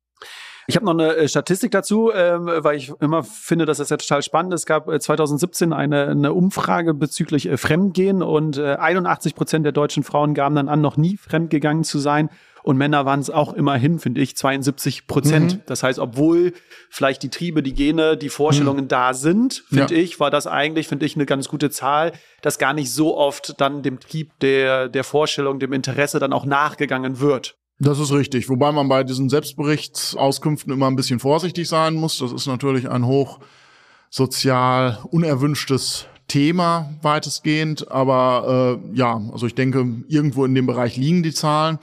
[0.70, 3.98] Ich habe noch eine äh, Statistik dazu, ähm, weil ich immer finde, dass das ja
[3.98, 4.62] total spannend ist.
[4.62, 9.72] Es gab 2017 äh, eine, eine Umfrage bezüglich äh, Fremdgehen und äh, 81 Prozent der
[9.72, 12.30] deutschen Frauen gaben dann an, noch nie fremdgegangen zu sein.
[12.62, 15.54] Und Männer waren es auch immerhin, finde ich, 72 Prozent.
[15.54, 15.62] Mhm.
[15.66, 16.54] Das heißt, obwohl
[16.92, 18.90] vielleicht die Triebe, die Gene, die Vorstellungen mhm.
[18.90, 20.02] da sind, finde ja.
[20.02, 22.12] ich, war das eigentlich, finde ich, eine ganz gute Zahl,
[22.44, 26.46] dass gar nicht so oft dann dem Trieb der, der Vorstellung, dem Interesse dann auch
[26.46, 27.59] nachgegangen wird.
[27.82, 32.20] Das ist richtig, wobei man bei diesen Selbstberichtsauskünften immer ein bisschen vorsichtig sein muss.
[32.20, 33.40] Das ist natürlich ein hoch
[34.10, 41.24] sozial unerwünschtes Thema weitestgehend, aber äh, ja, also ich denke, irgendwo in dem Bereich liegen
[41.24, 41.80] die Zahlen.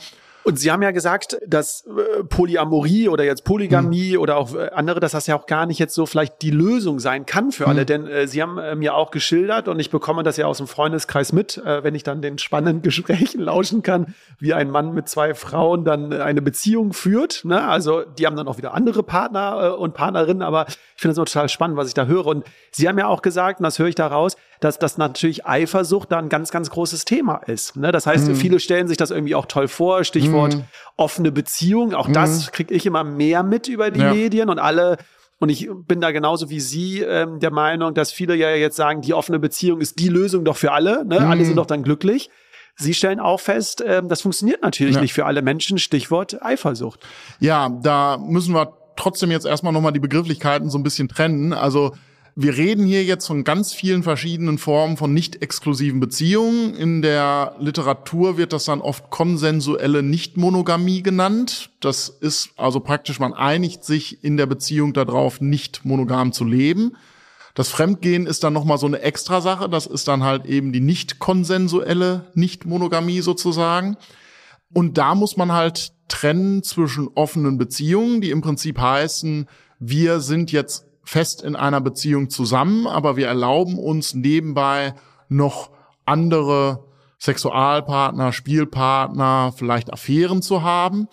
[0.46, 4.20] Und Sie haben ja gesagt, dass äh, Polyamorie oder jetzt Polygamie mhm.
[4.20, 7.00] oder auch äh, andere, dass das ja auch gar nicht jetzt so vielleicht die Lösung
[7.00, 7.84] sein kann für alle.
[7.84, 10.68] Denn äh, Sie haben äh, mir auch geschildert und ich bekomme das ja aus dem
[10.68, 15.08] Freundeskreis mit, äh, wenn ich dann den spannenden Gesprächen lauschen kann, wie ein Mann mit
[15.08, 17.44] zwei Frauen dann eine Beziehung führt.
[17.44, 17.66] Ne?
[17.66, 21.18] Also die haben dann auch wieder andere Partner äh, und Partnerinnen, aber ich finde das
[21.18, 22.26] immer total spannend, was ich da höre.
[22.26, 25.46] Und Sie haben ja auch gesagt, und das höre ich da raus, dass das natürlich
[25.46, 27.76] Eifersucht da ein ganz, ganz großes Thema ist.
[27.76, 27.92] Ne?
[27.92, 28.34] Das heißt, mhm.
[28.34, 30.04] viele stellen sich das irgendwie auch toll vor.
[30.04, 30.64] Stichwort mhm.
[30.96, 31.92] offene Beziehung.
[31.92, 32.14] Auch mhm.
[32.14, 34.12] das kriege ich immer mehr mit über die ja.
[34.12, 34.96] Medien und alle
[35.38, 39.02] und ich bin da genauso wie Sie ähm, der Meinung, dass viele ja jetzt sagen,
[39.02, 41.04] die offene Beziehung ist die Lösung doch für alle.
[41.04, 41.20] Ne?
[41.20, 41.26] Mhm.
[41.26, 42.30] Alle sind doch dann glücklich.
[42.74, 45.02] Sie stellen auch fest, ähm, das funktioniert natürlich ja.
[45.02, 45.76] nicht für alle Menschen.
[45.76, 47.00] Stichwort Eifersucht.
[47.38, 51.52] Ja, da müssen wir trotzdem jetzt erstmal nochmal die Begrifflichkeiten so ein bisschen trennen.
[51.52, 51.92] Also
[52.38, 56.74] wir reden hier jetzt von ganz vielen verschiedenen Formen von nicht exklusiven Beziehungen.
[56.74, 61.70] In der Literatur wird das dann oft konsensuelle Nichtmonogamie genannt.
[61.80, 66.92] Das ist also praktisch, man einigt sich in der Beziehung darauf, nicht monogam zu leben.
[67.54, 69.70] Das Fremdgehen ist dann nochmal so eine Extrasache.
[69.70, 73.96] Das ist dann halt eben die nicht konsensuelle Nichtmonogamie sozusagen.
[74.72, 79.48] Und da muss man halt trennen zwischen offenen Beziehungen, die im Prinzip heißen,
[79.78, 84.94] wir sind jetzt fest in einer Beziehung zusammen, aber wir erlauben uns nebenbei
[85.28, 85.70] noch
[86.04, 86.84] andere
[87.18, 91.08] Sexualpartner, Spielpartner, vielleicht Affären zu haben.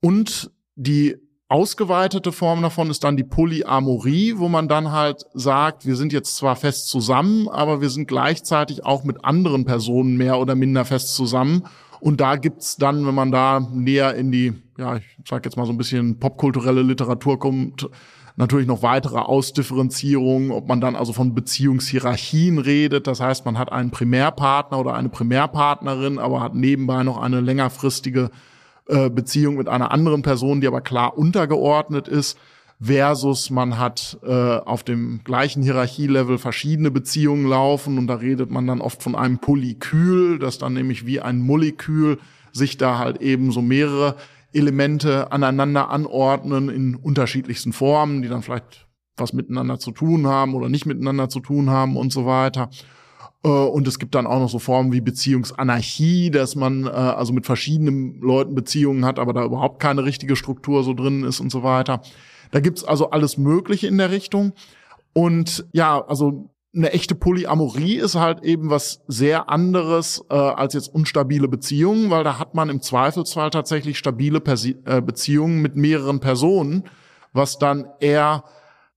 [0.00, 1.16] Und die
[1.48, 6.36] ausgeweitete Form davon ist dann die Polyamorie, wo man dann halt sagt, wir sind jetzt
[6.36, 11.14] zwar fest zusammen, aber wir sind gleichzeitig auch mit anderen Personen mehr oder minder fest
[11.14, 11.66] zusammen.
[12.00, 15.66] Und da gibt's dann, wenn man da näher in die, ja, ich sag jetzt mal
[15.66, 17.88] so ein bisschen popkulturelle Literatur kommt,
[18.36, 23.06] natürlich noch weitere Ausdifferenzierungen, ob man dann also von Beziehungshierarchien redet.
[23.06, 28.30] Das heißt, man hat einen Primärpartner oder eine Primärpartnerin, aber hat nebenbei noch eine längerfristige
[28.88, 32.38] äh, Beziehung mit einer anderen Person, die aber klar untergeordnet ist
[32.80, 38.66] versus man hat äh, auf dem gleichen Hierarchielevel verschiedene Beziehungen laufen und da redet man
[38.66, 42.18] dann oft von einem Polykül, das dann nämlich wie ein Molekül
[42.52, 44.16] sich da halt eben so mehrere
[44.52, 50.68] Elemente aneinander anordnen in unterschiedlichsten Formen, die dann vielleicht was miteinander zu tun haben oder
[50.68, 52.70] nicht miteinander zu tun haben und so weiter.
[53.44, 57.34] Äh, und es gibt dann auch noch so Formen wie Beziehungsanarchie, dass man äh, also
[57.34, 61.50] mit verschiedenen Leuten Beziehungen hat, aber da überhaupt keine richtige Struktur so drin ist und
[61.50, 62.00] so weiter.
[62.50, 64.52] Da gibt's also alles Mögliche in der Richtung.
[65.12, 70.94] Und ja, also eine echte Polyamorie ist halt eben was sehr anderes äh, als jetzt
[70.94, 76.20] unstabile Beziehungen, weil da hat man im Zweifelsfall tatsächlich stabile Persi äh, Beziehungen mit mehreren
[76.20, 76.84] Personen,
[77.32, 78.44] was dann eher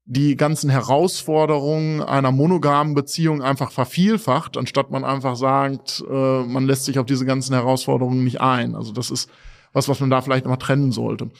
[0.06, 6.86] die ganzen Herausforderungen einer monogamen Beziehung einfach vervielfacht, anstatt man einfach sagt, äh, man lässt
[6.86, 8.76] sich auf diese ganzen Herausforderungen nicht ein.
[8.76, 9.30] Also das ist
[9.72, 11.32] was, was man da vielleicht immer trennen sollte.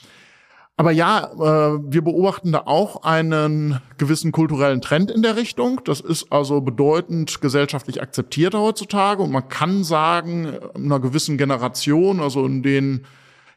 [0.76, 5.80] Aber ja, äh, wir beobachten da auch einen gewissen kulturellen Trend in der Richtung.
[5.84, 9.22] Das ist also bedeutend gesellschaftlich akzeptierter heutzutage.
[9.22, 13.06] Und man kann sagen, in einer gewissen Generation, also in den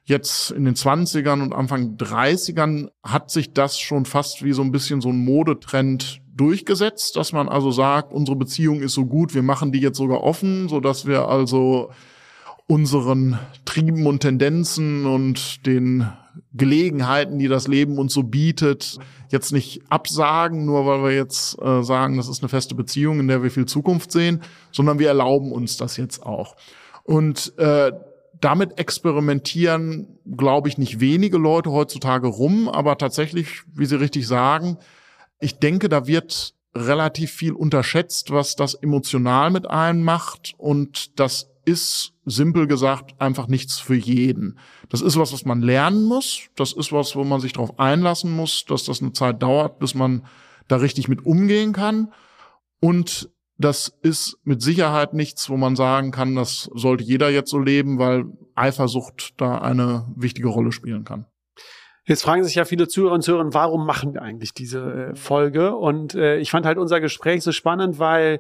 [0.04, 4.72] jetzt in den 20ern und Anfang 30ern, hat sich das schon fast wie so ein
[4.72, 9.44] bisschen so ein Modetrend durchgesetzt, dass man also sagt, unsere Beziehung ist so gut, wir
[9.44, 11.90] machen die jetzt sogar offen, so dass wir also
[12.68, 16.08] unseren Trieben und Tendenzen und den
[16.58, 18.98] Gelegenheiten, die das Leben uns so bietet,
[19.30, 23.28] jetzt nicht absagen, nur weil wir jetzt äh, sagen, das ist eine feste Beziehung, in
[23.28, 24.42] der wir viel Zukunft sehen,
[24.72, 26.56] sondern wir erlauben uns das jetzt auch.
[27.04, 27.92] Und äh,
[28.40, 34.78] damit experimentieren, glaube ich, nicht wenige Leute heutzutage rum, aber tatsächlich, wie Sie richtig sagen,
[35.40, 41.50] ich denke, da wird relativ viel unterschätzt, was das emotional mit einem macht und das
[41.66, 44.60] ist simpel gesagt einfach nichts für jeden.
[44.90, 46.50] Das ist was, was man lernen muss.
[46.56, 49.96] Das ist was, wo man sich darauf einlassen muss, dass das eine Zeit dauert, bis
[49.96, 50.26] man
[50.68, 52.14] da richtig mit umgehen kann.
[52.82, 57.60] Und das ist mit Sicherheit nichts, wo man sagen kann, das sollte jeder jetzt so
[57.60, 61.26] leben, weil Eifersucht da eine wichtige Rolle spielen kann.
[62.06, 65.76] Jetzt fragen sich ja viele Zuhörer und Zuhörer, warum machen wir eigentlich diese äh, Folge?
[65.76, 68.40] Und äh, ich fand halt unser Gespräch so spannend, weil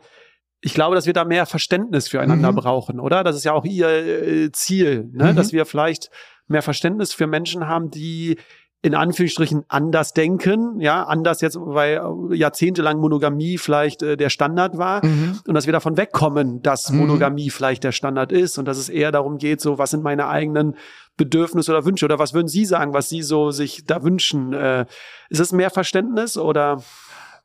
[0.61, 2.57] ich glaube, dass wir da mehr Verständnis füreinander mhm.
[2.57, 3.23] brauchen, oder?
[3.23, 5.31] Das ist ja auch ihr äh, Ziel, ne?
[5.31, 5.35] Mhm.
[5.35, 6.09] dass wir vielleicht
[6.47, 8.37] mehr Verständnis für Menschen haben, die
[8.83, 11.99] in Anführungsstrichen anders denken, ja, anders jetzt, weil
[12.31, 15.39] jahrzehntelang Monogamie vielleicht äh, der Standard war mhm.
[15.47, 16.99] und dass wir davon wegkommen, dass mhm.
[16.99, 20.27] Monogamie vielleicht der Standard ist und dass es eher darum geht, so was sind meine
[20.27, 20.75] eigenen
[21.17, 24.53] Bedürfnisse oder Wünsche oder was würden Sie sagen, was Sie so sich da wünschen?
[24.53, 24.85] Äh,
[25.29, 26.81] ist es mehr Verständnis oder?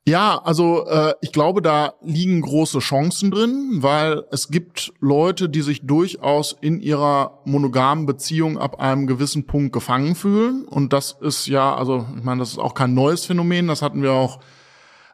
[0.04, 5.62] Ja, also äh, ich glaube, da liegen große Chancen drin, weil es gibt Leute, die
[5.62, 10.64] sich durchaus in ihrer monogamen Beziehung ab einem gewissen Punkt gefangen fühlen.
[10.64, 14.02] Und das ist ja, also ich meine, das ist auch kein neues Phänomen, das hatten
[14.02, 14.40] wir auch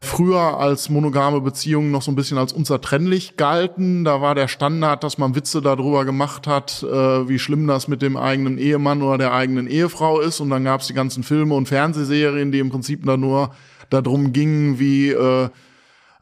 [0.01, 4.05] früher als monogame Beziehungen noch so ein bisschen als unzertrennlich galten.
[4.05, 8.01] Da war der Standard, dass man Witze darüber gemacht hat, äh, wie schlimm das mit
[8.01, 10.41] dem eigenen Ehemann oder der eigenen Ehefrau ist.
[10.41, 13.51] Und dann gab es die ganzen Filme und Fernsehserien, die im Prinzip da nur
[13.91, 15.49] darum ging, wie äh,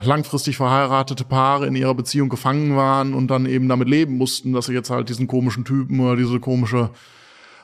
[0.01, 4.67] langfristig verheiratete Paare in ihrer Beziehung gefangen waren und dann eben damit leben mussten, dass
[4.67, 6.91] sie jetzt halt diesen komischen Typen oder diese komische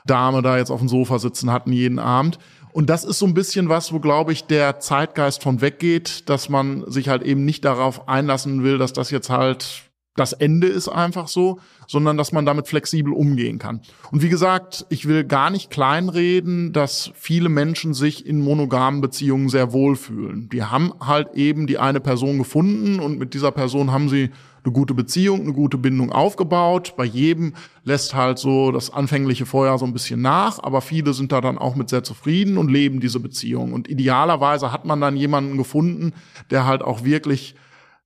[0.05, 2.39] Dame da jetzt auf dem Sofa sitzen hatten jeden Abend.
[2.71, 6.49] Und das ist so ein bisschen was, wo, glaube ich, der Zeitgeist von weggeht, dass
[6.49, 9.83] man sich halt eben nicht darauf einlassen will, dass das jetzt halt
[10.15, 13.81] das Ende ist einfach so, sondern dass man damit flexibel umgehen kann.
[14.11, 19.49] Und wie gesagt, ich will gar nicht kleinreden, dass viele Menschen sich in monogamen Beziehungen
[19.49, 20.49] sehr wohlfühlen.
[20.49, 24.29] Die haben halt eben die eine Person gefunden und mit dieser Person haben sie
[24.63, 26.93] eine gute Beziehung, eine gute Bindung aufgebaut.
[26.95, 31.31] Bei jedem lässt halt so das anfängliche Feuer so ein bisschen nach, aber viele sind
[31.31, 33.73] da dann auch mit sehr zufrieden und leben diese Beziehung.
[33.73, 36.13] Und idealerweise hat man dann jemanden gefunden,
[36.49, 37.55] der halt auch wirklich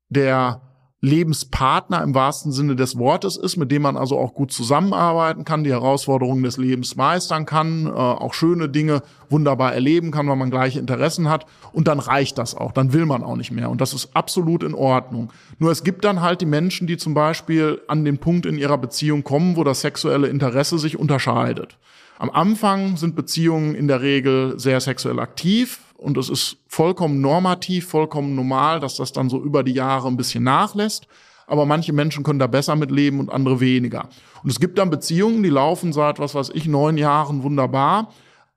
[0.10, 0.62] der
[1.02, 5.64] Lebenspartner im wahrsten Sinne des Wortes ist, mit dem man also auch gut zusammenarbeiten kann,
[5.64, 10.50] die Herausforderungen des Lebens meistern kann, äh, auch schöne Dinge wunderbar erleben kann, weil man
[10.50, 11.46] gleiche Interessen hat.
[11.72, 13.70] Und dann reicht das auch, dann will man auch nicht mehr.
[13.70, 15.32] Und das ist absolut in Ordnung.
[15.60, 18.80] Nur es gibt dann halt die Menschen, die zum Beispiel an den Punkt in ihrer
[18.80, 21.78] Beziehung kommen, wo das sexuelle Interesse sich unterscheidet.
[22.18, 27.88] Am Anfang sind Beziehungen in der Regel sehr sexuell aktiv und es ist vollkommen normativ,
[27.90, 31.08] vollkommen normal, dass das dann so über die Jahre ein bisschen nachlässt.
[31.48, 34.10] Aber manche Menschen können da besser mit leben und andere weniger.
[34.44, 38.10] Und es gibt dann Beziehungen, die laufen seit, was weiß ich, neun Jahren wunderbar.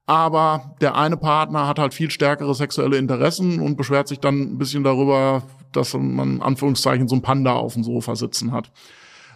[0.05, 4.57] Aber der eine Partner hat halt viel stärkere sexuelle Interessen und beschwert sich dann ein
[4.57, 8.71] bisschen darüber, dass man in Anführungszeichen so ein Panda auf dem Sofa sitzen hat.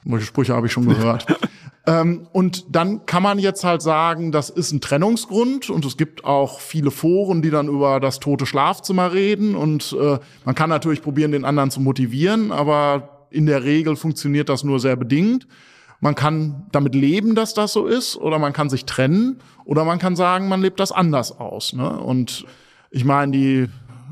[0.03, 1.25] Solche Sprüche habe ich schon gehört.
[1.87, 6.25] ähm, und dann kann man jetzt halt sagen, das ist ein Trennungsgrund und es gibt
[6.25, 11.01] auch viele Foren, die dann über das tote Schlafzimmer reden und äh, man kann natürlich
[11.01, 15.47] probieren, den anderen zu motivieren, aber in der Regel funktioniert das nur sehr bedingt.
[15.99, 19.99] Man kann damit leben, dass das so ist, oder man kann sich trennen, oder man
[19.99, 21.73] kann sagen, man lebt das anders aus.
[21.73, 21.99] Ne?
[21.99, 22.45] Und
[22.91, 23.67] ich meine, die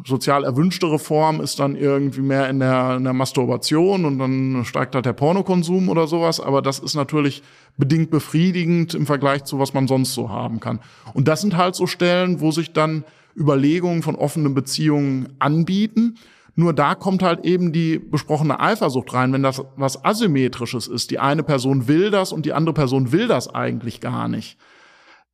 [0.06, 4.96] sozial erwünschtere Form ist dann irgendwie mehr in der, in der Masturbation und dann steigt
[4.96, 6.40] halt der Pornokonsum oder sowas.
[6.40, 7.44] Aber das ist natürlich
[7.78, 10.80] bedingt befriedigend im Vergleich zu was man sonst so haben kann.
[11.14, 13.04] Und das sind halt so Stellen, wo sich dann
[13.36, 16.18] Überlegungen von offenen Beziehungen anbieten.
[16.56, 21.10] Nur da kommt halt eben die besprochene Eifersucht rein, wenn das was Asymmetrisches ist.
[21.10, 24.58] Die eine Person will das und die andere Person will das eigentlich gar nicht.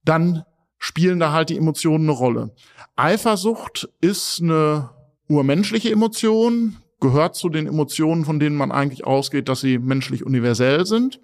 [0.06, 0.44] Dann
[0.80, 2.56] spielen da halt die Emotionen eine Rolle.
[2.96, 4.90] Eifersucht ist eine
[5.28, 10.86] urmenschliche Emotion, gehört zu den Emotionen, von denen man eigentlich ausgeht, dass sie menschlich universell
[10.86, 11.20] sind.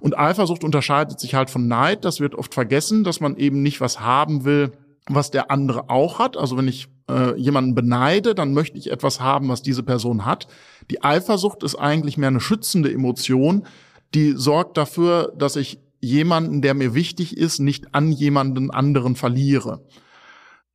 [0.00, 2.04] Und Eifersucht unterscheidet sich halt von Neid.
[2.04, 4.72] Das wird oft vergessen, dass man eben nicht was haben will,
[5.08, 6.36] was der andere auch hat.
[6.36, 10.46] Also wenn ich äh, jemanden beneide, dann möchte ich etwas haben, was diese Person hat.
[10.90, 13.66] Die Eifersucht ist eigentlich mehr eine schützende Emotion,
[14.14, 19.84] die sorgt dafür, dass ich jemanden, der mir wichtig ist, nicht an jemanden anderen verliere.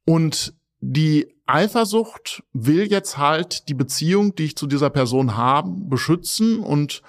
[0.06, 6.60] Und die Eifersucht will jetzt halt die Beziehung, die ich zu dieser Person habe, beschützen
[6.60, 7.02] und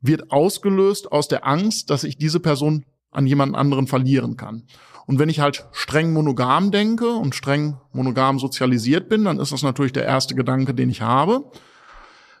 [0.00, 4.64] wird ausgelöst aus der Angst, dass ich diese Person an jemanden anderen verlieren kann.
[5.06, 9.62] Und wenn ich halt streng monogam denke und streng monogam sozialisiert bin, dann ist das
[9.62, 11.50] natürlich der erste Gedanke, den ich habe.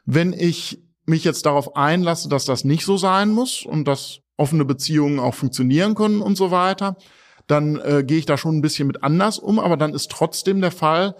[0.04, 4.64] Wenn ich mich jetzt darauf einlasse, dass das nicht so sein muss und dass offene
[4.64, 6.96] Beziehungen auch funktionieren können und so weiter,
[7.46, 10.60] dann äh, gehe ich da schon ein bisschen mit anders um, aber dann ist trotzdem
[10.60, 11.14] der Fall,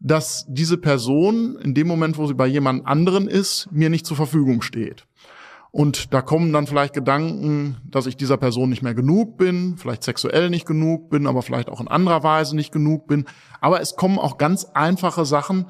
[0.00, 4.16] dass diese Person in dem Moment, wo sie bei jemand anderen ist, mir nicht zur
[4.16, 5.06] Verfügung steht.
[5.70, 10.04] Und da kommen dann vielleicht Gedanken, dass ich dieser Person nicht mehr genug bin, vielleicht
[10.04, 13.24] sexuell nicht genug bin, aber vielleicht auch in anderer Weise nicht genug bin.
[13.60, 15.66] Aber es kommen auch ganz einfache Sachen,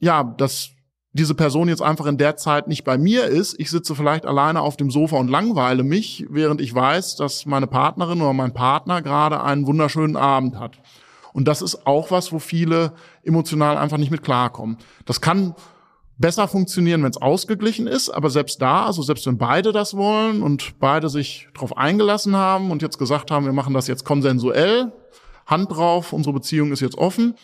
[0.00, 0.73] ja, dass
[1.14, 3.58] diese Person jetzt einfach in der Zeit nicht bei mir ist.
[3.60, 7.68] Ich sitze vielleicht alleine auf dem Sofa und langweile mich, während ich weiß, dass meine
[7.68, 10.80] Partnerin oder mein Partner gerade einen wunderschönen Abend hat.
[11.32, 14.76] Und das ist auch was, wo viele emotional einfach nicht mit klarkommen.
[15.04, 15.54] Das kann
[16.18, 20.42] besser funktionieren, wenn es ausgeglichen ist, aber selbst da, also selbst wenn beide das wollen
[20.42, 24.92] und beide sich darauf eingelassen haben und jetzt gesagt haben, wir machen das jetzt konsensuell,
[25.46, 27.34] Hand drauf, unsere Beziehung ist jetzt offen,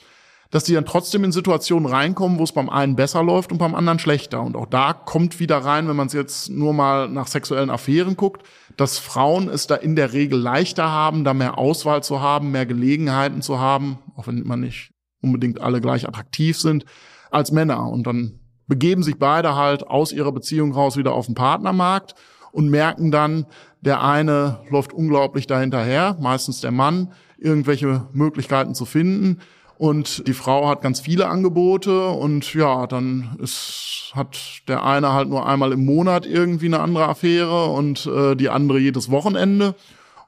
[0.50, 3.74] dass die dann trotzdem in Situationen reinkommen, wo es beim einen besser läuft und beim
[3.74, 4.42] anderen schlechter.
[4.42, 8.16] Und auch da kommt wieder rein, wenn man es jetzt nur mal nach sexuellen Affären
[8.16, 8.42] guckt,
[8.76, 12.66] dass Frauen es da in der Regel leichter haben, da mehr Auswahl zu haben, mehr
[12.66, 14.92] Gelegenheiten zu haben, auch wenn man nicht
[15.22, 16.84] unbedingt alle gleich attraktiv sind,
[17.30, 17.88] als Männer.
[17.88, 22.14] Und dann begeben sich beide halt aus ihrer Beziehung raus wieder auf den Partnermarkt
[22.52, 23.46] und merken dann,
[23.80, 29.40] der eine läuft unglaublich dahinterher, meistens der Mann, irgendwelche Möglichkeiten zu finden.
[29.80, 35.30] Und die Frau hat ganz viele Angebote und ja, dann ist, hat der eine halt
[35.30, 39.74] nur einmal im Monat irgendwie eine andere Affäre und äh, die andere jedes Wochenende.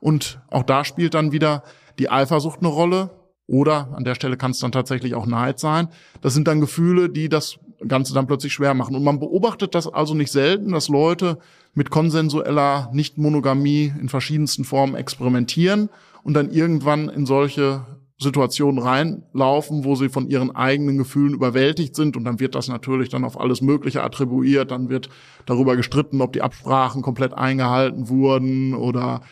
[0.01, 1.65] Und auch da spielt dann wieder
[1.99, 3.11] die Eifersucht eine Rolle.
[3.47, 5.89] Oder an der Stelle kann es dann tatsächlich auch Neid sein.
[6.23, 8.97] Das sind dann Gefühle, die das Ganze dann plötzlich schwer machen.
[8.97, 11.37] Und man beobachtet das also nicht selten, dass Leute
[11.75, 15.91] mit konsensueller Nichtmonogamie in verschiedensten Formen experimentieren
[16.23, 17.85] und dann irgendwann in solche
[18.23, 22.17] Situationen reinlaufen, wo sie von ihren eigenen Gefühlen überwältigt sind.
[22.17, 25.09] Und dann wird das natürlich dann auf alles Mögliche attribuiert, dann wird
[25.47, 29.23] darüber gestritten, ob die Absprachen komplett eingehalten wurden oder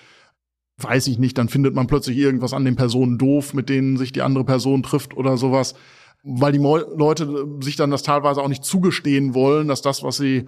[0.83, 4.13] weiß ich nicht, dann findet man plötzlich irgendwas an den Personen doof, mit denen sich
[4.13, 5.75] die andere Person trifft oder sowas.
[6.23, 10.47] Weil die Leute sich dann das teilweise auch nicht zugestehen wollen, dass das, was sie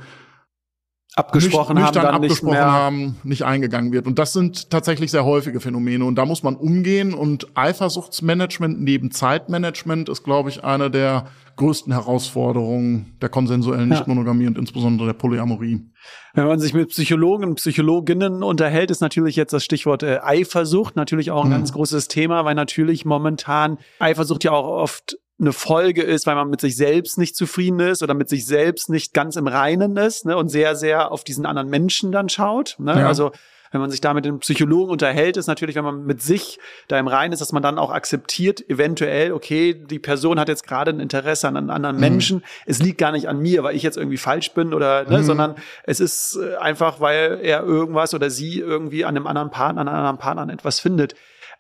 [1.14, 2.72] abgesprochen nicht, haben, dann abgesprochen nicht mehr.
[2.72, 4.06] haben, nicht eingegangen wird.
[4.06, 6.04] Und das sind tatsächlich sehr häufige Phänomene.
[6.04, 7.14] Und da muss man umgehen.
[7.14, 13.96] Und Eifersuchtsmanagement neben Zeitmanagement ist, glaube ich, eine der größten Herausforderungen der konsensuellen ja.
[13.96, 15.82] Nichtmonogamie und insbesondere der Polyamorie.
[16.34, 20.96] Wenn man sich mit Psychologen und Psychologinnen unterhält, ist natürlich jetzt das Stichwort äh, Eifersucht
[20.96, 21.54] natürlich auch ein mhm.
[21.56, 26.50] ganz großes Thema, weil natürlich momentan Eifersucht ja auch oft eine Folge ist, weil man
[26.50, 30.24] mit sich selbst nicht zufrieden ist oder mit sich selbst nicht ganz im Reinen ist
[30.24, 32.76] ne, und sehr, sehr auf diesen anderen Menschen dann schaut.
[32.78, 33.00] Ne?
[33.00, 33.06] Ja.
[33.06, 33.32] Also
[33.72, 36.58] wenn man sich da mit den Psychologen unterhält, ist natürlich, wenn man mit sich
[36.88, 40.66] da im Reinen ist, dass man dann auch akzeptiert, eventuell, okay, die Person hat jetzt
[40.66, 42.00] gerade ein Interesse an einem anderen mhm.
[42.00, 42.44] Menschen.
[42.66, 45.22] Es liegt gar nicht an mir, weil ich jetzt irgendwie falsch bin oder, ne, mhm.
[45.24, 45.54] sondern
[45.84, 49.88] es ist äh, einfach, weil er irgendwas oder sie irgendwie an einem anderen Partner, an
[49.88, 51.14] einem anderen Partner etwas findet.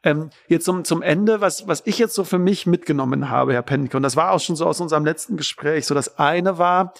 [0.04, 3.62] Ähm, jetzt zum, zum Ende, was, was ich jetzt so für mich mitgenommen habe, Herr
[3.62, 6.92] Penke, und das war auch schon so aus unserem letzten Gespräch, so das eine war,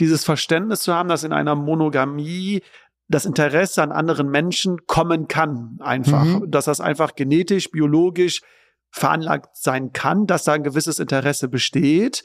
[0.00, 2.62] dieses Verständnis zu haben, dass in einer Monogamie
[3.08, 6.24] das Interesse an anderen Menschen kommen kann, einfach.
[6.24, 6.50] Mhm.
[6.50, 8.42] Dass das einfach genetisch, biologisch
[8.90, 12.24] veranlagt sein kann, dass da ein gewisses Interesse besteht.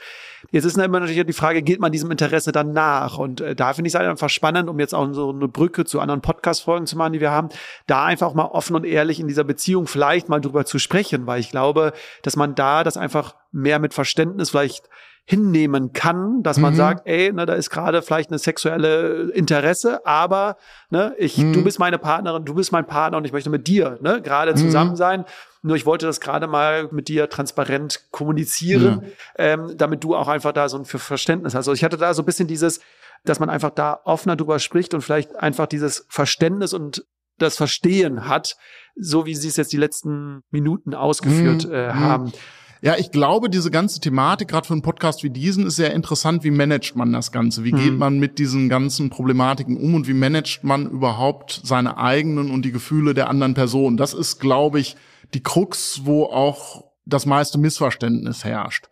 [0.52, 3.18] Jetzt ist immer natürlich die Frage, geht man diesem Interesse dann nach?
[3.18, 5.86] Und äh, da finde ich es halt einfach spannend, um jetzt auch so eine Brücke
[5.86, 7.50] zu anderen Podcast-Folgen zu machen, die wir haben,
[7.88, 11.40] da einfach mal offen und ehrlich in dieser Beziehung vielleicht mal drüber zu sprechen, weil
[11.40, 14.90] ich glaube, dass man da das einfach mehr mit Verständnis vielleicht
[15.26, 16.78] hinnehmen kann, dass man mhm.
[16.78, 20.58] sagt, ey, ne, da ist gerade vielleicht eine sexuelle Interesse, aber
[20.90, 21.54] ne, ich, mhm.
[21.54, 24.52] du bist meine Partnerin, du bist mein Partner und ich möchte mit dir ne, gerade
[24.52, 24.58] mhm.
[24.58, 25.24] zusammen sein.
[25.64, 29.02] Nur ich wollte das gerade mal mit dir transparent kommunizieren,
[29.38, 29.46] ja.
[29.46, 31.68] ähm, damit du auch einfach da so ein Verständnis hast.
[31.68, 32.82] Also ich hatte da so ein bisschen dieses,
[33.24, 37.06] dass man einfach da offener drüber spricht und vielleicht einfach dieses Verständnis und
[37.38, 38.58] das Verstehen hat,
[38.96, 41.74] so wie sie es jetzt die letzten Minuten ausgeführt mhm.
[41.74, 42.34] äh, haben.
[42.82, 46.44] Ja, ich glaube, diese ganze Thematik, gerade für einen Podcast wie diesen, ist sehr interessant.
[46.44, 47.64] Wie managt man das Ganze?
[47.64, 47.78] Wie mhm.
[47.78, 52.64] geht man mit diesen ganzen Problematiken um und wie managt man überhaupt seine eigenen und
[52.66, 53.96] die Gefühle der anderen Person?
[53.96, 54.98] Das ist, glaube ich,
[55.34, 58.88] die Krux, wo auch das meiste Missverständnis herrscht.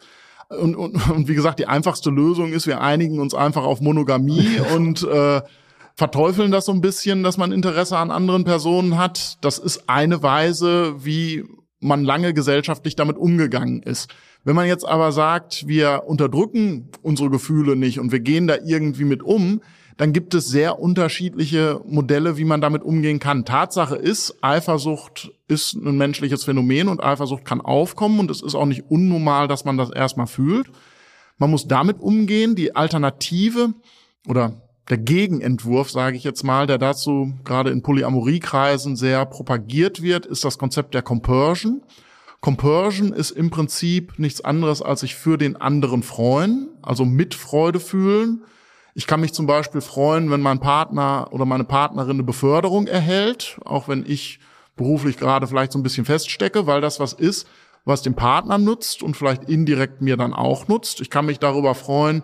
[0.50, 4.60] Und, und, und wie gesagt, die einfachste Lösung ist, wir einigen uns einfach auf Monogamie
[4.76, 5.42] und äh,
[5.96, 9.38] verteufeln das so ein bisschen, dass man Interesse an anderen Personen hat.
[9.42, 11.46] Das ist eine Weise, wie
[11.80, 14.14] man lange gesellschaftlich damit umgegangen ist.
[14.44, 19.04] Wenn man jetzt aber sagt, wir unterdrücken unsere Gefühle nicht und wir gehen da irgendwie
[19.04, 19.62] mit um,
[19.98, 23.46] dann gibt es sehr unterschiedliche Modelle, wie man damit umgehen kann.
[23.46, 28.66] Tatsache ist, Eifersucht ist ein menschliches Phänomen und Eifersucht kann aufkommen und es ist auch
[28.66, 30.72] nicht unnormal, dass man das erstmal fühlt.
[31.38, 32.56] Man muss damit umgehen.
[32.56, 33.74] Die Alternative
[34.28, 40.26] oder der Gegenentwurf, sage ich jetzt mal, der dazu gerade in Polyamoriekreisen sehr propagiert wird,
[40.26, 41.82] ist das Konzept der Compersion.
[42.40, 47.80] Compersion ist im Prinzip nichts anderes als sich für den anderen freuen, also mit Freude
[47.82, 48.44] fühlen.
[48.96, 53.60] Ich kann mich zum Beispiel freuen, wenn mein Partner oder meine Partnerin eine Beförderung erhält,
[53.66, 54.40] auch wenn ich
[54.82, 57.48] beruflich gerade vielleicht so ein bisschen feststecke, weil das was ist,
[57.86, 61.02] was dem Partner nutzt und vielleicht indirekt mir dann auch nutzt.
[61.02, 62.24] Ich kann mich darüber freuen,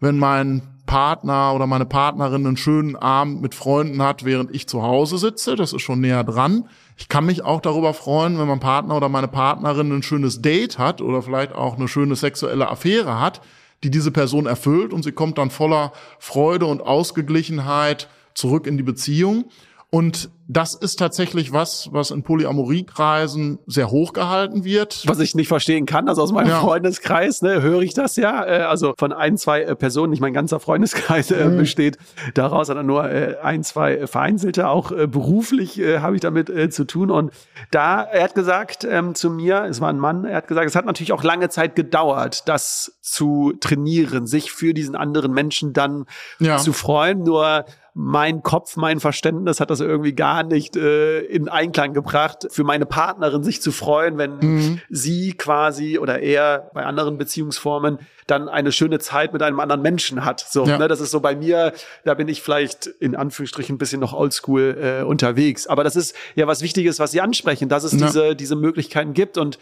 [0.00, 4.82] wenn mein Partner oder meine Partnerin einen schönen Abend mit Freunden hat, während ich zu
[4.82, 5.56] Hause sitze.
[5.56, 6.68] Das ist schon näher dran.
[6.96, 10.78] Ich kann mich auch darüber freuen, wenn mein Partner oder meine Partnerin ein schönes Date
[10.78, 13.42] hat oder vielleicht auch eine schöne sexuelle Affäre hat,
[13.84, 18.82] die diese Person erfüllt und sie kommt dann voller Freude und Ausgeglichenheit zurück in die
[18.82, 19.44] Beziehung.
[19.90, 25.04] Und das ist tatsächlich was, was in Polyamoriekreisen sehr hoch gehalten wird.
[25.06, 26.60] Was ich nicht verstehen kann, also aus meinem ja.
[26.60, 28.44] Freundeskreis, ne, höre ich das ja.
[28.44, 31.58] Äh, also von ein, zwei äh, Personen, nicht mein ganzer Freundeskreis äh, mhm.
[31.58, 31.98] besteht
[32.34, 34.68] daraus, sondern nur äh, ein, zwei vereinzelte.
[34.68, 37.12] Auch äh, beruflich äh, habe ich damit äh, zu tun.
[37.12, 37.32] Und
[37.70, 40.74] da, er hat gesagt ähm, zu mir, es war ein Mann, er hat gesagt, es
[40.74, 46.06] hat natürlich auch lange Zeit gedauert, das zu trainieren, sich für diesen anderen Menschen dann
[46.40, 46.58] ja.
[46.58, 47.22] zu freuen.
[47.22, 52.64] Nur mein Kopf, mein Verständnis hat das irgendwie gar nicht äh, in Einklang gebracht, für
[52.64, 54.80] meine Partnerin sich zu freuen, wenn mhm.
[54.88, 60.24] sie quasi oder er bei anderen Beziehungsformen dann eine schöne Zeit mit einem anderen Menschen
[60.24, 60.40] hat.
[60.48, 60.78] So, ja.
[60.78, 61.72] ne, das ist so bei mir,
[62.04, 65.66] da bin ich vielleicht in Anführungsstrichen ein bisschen noch oldschool äh, unterwegs.
[65.66, 68.06] Aber das ist ja was Wichtiges, was Sie ansprechen, dass es ja.
[68.06, 69.38] diese, diese Möglichkeiten gibt.
[69.38, 69.58] Und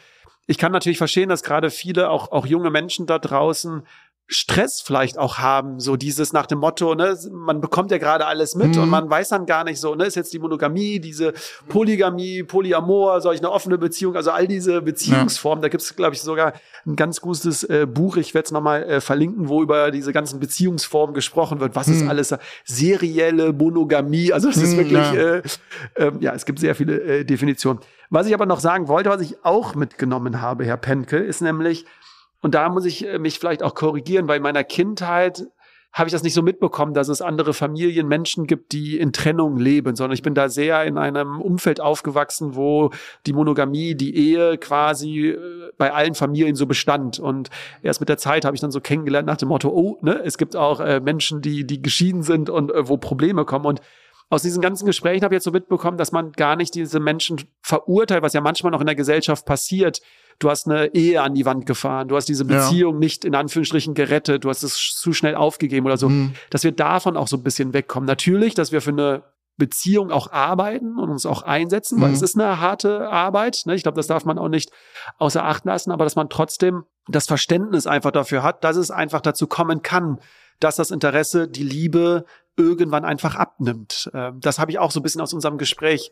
[0.47, 3.83] ich kann natürlich verstehen, dass gerade viele, auch, auch junge Menschen da draußen,
[4.31, 8.55] Stress vielleicht auch haben, so dieses nach dem Motto, ne, man bekommt ja gerade alles
[8.55, 8.83] mit mhm.
[8.83, 11.33] und man weiß dann gar nicht so, ne, ist jetzt die Monogamie, diese
[11.69, 15.63] Polygamie, Polyamor, soll ich eine offene Beziehung, also all diese Beziehungsformen, ja.
[15.63, 16.53] da gibt's glaube ich sogar
[16.87, 20.41] ein ganz gutes äh, Buch, ich werde es nochmal äh, verlinken, wo über diese ganzen
[20.41, 21.95] Beziehungsformen gesprochen wird, was mhm.
[21.95, 22.35] ist alles
[22.67, 25.15] serielle Monogamie, also das ist mhm, wirklich, ja.
[25.15, 25.43] Äh,
[25.95, 27.81] äh, ja, es gibt sehr viele äh, Definitionen.
[28.11, 31.87] Was ich aber noch sagen wollte, was ich auch mitgenommen habe, Herr Penke, ist nämlich,
[32.41, 35.47] und da muss ich äh, mich vielleicht auch korrigieren, weil in meiner Kindheit
[35.93, 39.57] habe ich das nicht so mitbekommen, dass es andere Familien, Menschen gibt, die in Trennung
[39.57, 42.91] leben, sondern ich bin da sehr in einem Umfeld aufgewachsen, wo
[43.27, 45.39] die Monogamie, die Ehe quasi äh,
[45.79, 47.19] bei allen Familien so bestand.
[47.19, 47.51] Und
[47.83, 50.39] erst mit der Zeit habe ich dann so kennengelernt nach dem Motto, oh, ne, es
[50.39, 53.67] gibt auch äh, Menschen, die, die geschieden sind und äh, wo Probleme kommen.
[53.67, 53.81] Und
[54.31, 57.41] aus diesen ganzen Gesprächen habe ich jetzt so mitbekommen, dass man gar nicht diese Menschen
[57.63, 60.01] verurteilt, was ja manchmal noch in der Gesellschaft passiert,
[60.39, 62.99] du hast eine Ehe an die Wand gefahren, du hast diese Beziehung ja.
[63.01, 66.35] nicht in Anführungsstrichen gerettet, du hast es zu schnell aufgegeben oder so, mhm.
[66.51, 68.07] dass wir davon auch so ein bisschen wegkommen.
[68.07, 69.23] Natürlich, dass wir für eine
[69.57, 72.15] Beziehung auch arbeiten und uns auch einsetzen, weil mhm.
[72.15, 73.63] es ist eine harte Arbeit.
[73.67, 73.75] Ne?
[73.75, 74.71] Ich glaube, das darf man auch nicht
[75.19, 79.21] außer Acht lassen, aber dass man trotzdem das Verständnis einfach dafür hat, dass es einfach
[79.21, 80.21] dazu kommen kann,
[80.61, 82.25] dass das Interesse, die Liebe
[82.59, 84.11] irgendwann einfach abnimmt.
[84.13, 86.11] Ähm, das habe ich auch so ein bisschen aus unserem Gespräch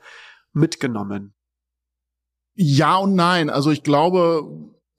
[0.53, 1.35] mitgenommen.
[2.55, 3.51] Ja und nein.
[3.51, 4.49] Also ich glaube,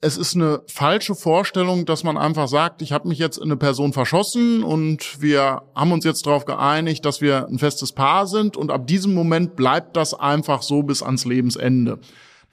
[0.00, 3.56] es ist eine falsche Vorstellung, dass man einfach sagt, ich habe mich jetzt in eine
[3.56, 8.56] Person verschossen und wir haben uns jetzt darauf geeinigt, dass wir ein festes Paar sind
[8.56, 11.98] und ab diesem Moment bleibt das einfach so bis ans Lebensende.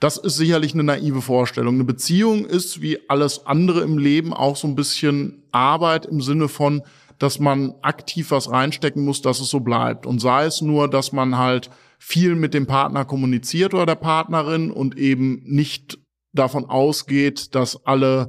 [0.00, 1.76] Das ist sicherlich eine naive Vorstellung.
[1.76, 6.48] Eine Beziehung ist wie alles andere im Leben auch so ein bisschen Arbeit im Sinne
[6.48, 6.82] von,
[7.18, 10.06] dass man aktiv was reinstecken muss, dass es so bleibt.
[10.06, 14.70] Und sei es nur, dass man halt viel mit dem Partner kommuniziert oder der Partnerin
[14.70, 15.98] und eben nicht
[16.32, 18.28] davon ausgeht, dass alle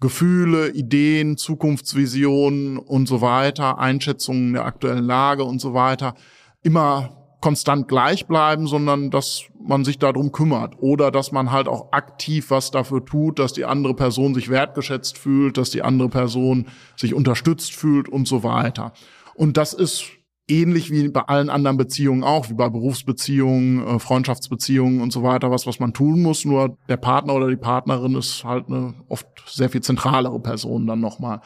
[0.00, 6.14] Gefühle, Ideen, Zukunftsvisionen und so weiter, Einschätzungen der aktuellen Lage und so weiter
[6.62, 11.92] immer konstant gleich bleiben, sondern dass man sich darum kümmert oder dass man halt auch
[11.92, 16.66] aktiv was dafür tut, dass die andere Person sich wertgeschätzt fühlt, dass die andere Person
[16.96, 18.92] sich unterstützt fühlt und so weiter.
[19.34, 20.10] Und das ist
[20.48, 25.50] ähnlich wie bei allen anderen Beziehungen auch, wie bei Berufsbeziehungen, äh, Freundschaftsbeziehungen und so weiter,
[25.50, 26.44] was, was man tun muss.
[26.44, 31.00] Nur der Partner oder die Partnerin ist halt eine oft sehr viel zentralere Person dann
[31.00, 31.40] nochmal.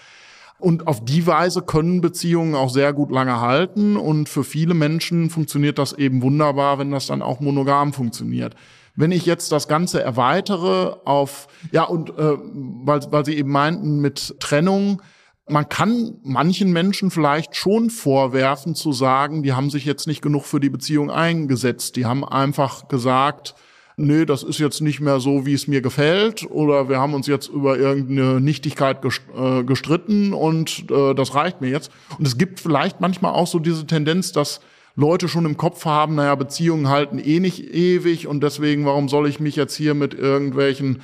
[0.62, 3.96] Und auf die Weise können Beziehungen auch sehr gut lange halten.
[3.96, 8.54] Und für viele Menschen funktioniert das eben wunderbar, wenn das dann auch monogam funktioniert.
[8.94, 12.36] Wenn ich jetzt das Ganze erweitere auf, ja, und äh,
[12.84, 15.02] weil, weil Sie eben meinten mit Trennung,
[15.48, 20.44] man kann manchen Menschen vielleicht schon vorwerfen zu sagen, die haben sich jetzt nicht genug
[20.44, 21.96] für die Beziehung eingesetzt.
[21.96, 23.56] Die haben einfach gesagt,
[23.96, 27.26] nee, das ist jetzt nicht mehr so, wie es mir gefällt, oder wir haben uns
[27.26, 31.90] jetzt über irgendeine Nichtigkeit äh, gestritten und äh, das reicht mir jetzt.
[32.18, 34.60] Und es gibt vielleicht manchmal auch so diese Tendenz, dass
[34.94, 39.28] Leute schon im Kopf haben, naja, Beziehungen halten eh nicht ewig und deswegen, warum soll
[39.28, 41.00] ich mich jetzt hier mit irgendwelchen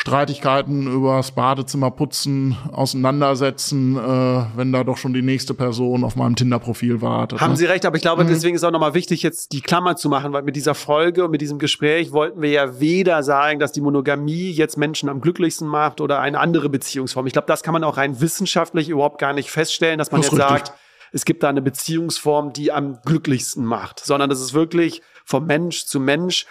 [0.00, 6.36] Streitigkeiten übers Badezimmer putzen auseinandersetzen, äh, wenn da doch schon die nächste Person auf meinem
[6.36, 7.40] Tinder-Profil wartet.
[7.40, 7.56] Haben ne?
[7.56, 8.28] Sie recht, aber ich glaube, mhm.
[8.28, 11.32] deswegen ist auch nochmal wichtig, jetzt die Klammer zu machen, weil mit dieser Folge und
[11.32, 15.66] mit diesem Gespräch wollten wir ja weder sagen, dass die Monogamie jetzt Menschen am glücklichsten
[15.66, 17.26] macht oder eine andere Beziehungsform.
[17.26, 20.30] Ich glaube, das kann man auch rein wissenschaftlich überhaupt gar nicht feststellen, dass man das
[20.30, 20.66] jetzt richtig.
[20.66, 20.72] sagt,
[21.10, 25.86] es gibt da eine Beziehungsform, die am glücklichsten macht, sondern das ist wirklich vom Mensch
[25.86, 26.46] zu Mensch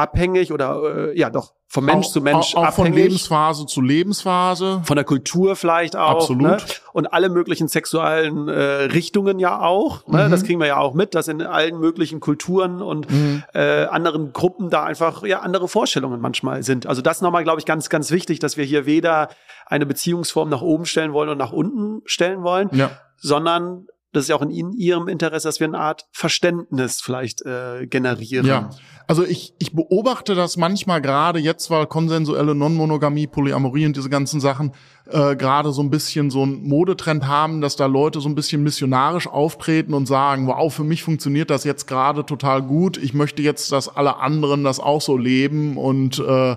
[0.00, 2.90] abhängig oder äh, ja doch vom Mensch auch, zu Mensch auch, auch abhängig.
[2.90, 4.82] von Lebensphase zu Lebensphase.
[4.82, 6.16] Von der Kultur vielleicht auch.
[6.16, 6.42] Absolut.
[6.42, 6.58] Ne?
[6.92, 10.04] Und alle möglichen sexuellen äh, Richtungen ja auch.
[10.08, 10.26] Ne?
[10.26, 10.30] Mhm.
[10.32, 13.44] Das kriegen wir ja auch mit, dass in allen möglichen Kulturen und mhm.
[13.54, 16.86] äh, anderen Gruppen da einfach ja andere Vorstellungen manchmal sind.
[16.86, 19.28] Also das nochmal, glaube ich, ganz, ganz wichtig, dass wir hier weder
[19.66, 22.90] eine Beziehungsform nach oben stellen wollen und nach unten stellen wollen, ja.
[23.16, 27.86] sondern das ist ja auch in Ihrem Interesse, dass wir eine Art Verständnis vielleicht äh,
[27.86, 28.44] generieren.
[28.44, 28.70] Ja,
[29.06, 34.40] also ich, ich beobachte das manchmal gerade jetzt, weil konsensuelle Non-Monogamie, Polyamorie und diese ganzen
[34.40, 34.72] Sachen
[35.08, 38.62] äh, gerade so ein bisschen so ein Modetrend haben, dass da Leute so ein bisschen
[38.62, 43.42] missionarisch auftreten und sagen, wow, für mich funktioniert das jetzt gerade total gut, ich möchte
[43.42, 46.56] jetzt, dass alle anderen das auch so leben und äh,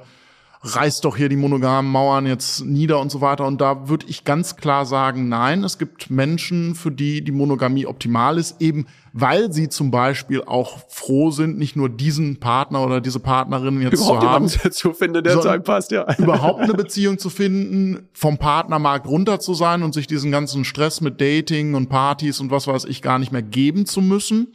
[0.63, 3.45] reißt doch hier die monogamen Mauern jetzt nieder und so weiter.
[3.45, 7.85] Und da würde ich ganz klar sagen, nein, es gibt Menschen, für die die Monogamie
[7.85, 12.99] optimal ist, eben weil sie zum Beispiel auch froh sind, nicht nur diesen Partner oder
[12.99, 16.07] diese Partnerin jetzt überhaupt zu haben, zu finden, der zu einem passt, ja.
[16.17, 21.01] überhaupt eine Beziehung zu finden, vom Partnermarkt runter zu sein und sich diesen ganzen Stress
[21.01, 24.53] mit Dating und Partys und was weiß ich gar nicht mehr geben zu müssen.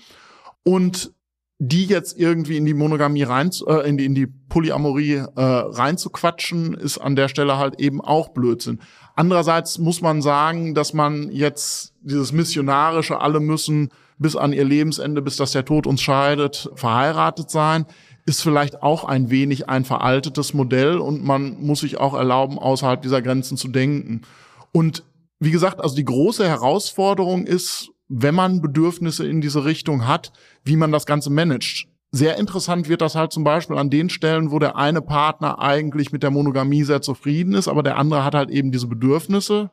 [0.64, 1.12] Und
[1.58, 6.74] die jetzt irgendwie in die Monogamie rein, äh, in die, in die Polyamorie äh, reinzuquatschen,
[6.74, 8.80] ist an der Stelle halt eben auch Blödsinn.
[9.16, 15.20] Andererseits muss man sagen, dass man jetzt dieses missionarische, alle müssen bis an ihr Lebensende,
[15.20, 17.86] bis dass der Tod uns scheidet, verheiratet sein,
[18.26, 23.02] ist vielleicht auch ein wenig ein veraltetes Modell und man muss sich auch erlauben, außerhalb
[23.02, 24.22] dieser Grenzen zu denken.
[24.70, 25.02] Und
[25.40, 30.32] wie gesagt, also die große Herausforderung ist, wenn man Bedürfnisse in diese Richtung hat,
[30.64, 31.88] wie man das Ganze managt.
[32.10, 36.10] Sehr interessant wird das halt zum Beispiel an den Stellen, wo der eine Partner eigentlich
[36.10, 39.70] mit der Monogamie sehr zufrieden ist, aber der andere hat halt eben diese Bedürfnisse.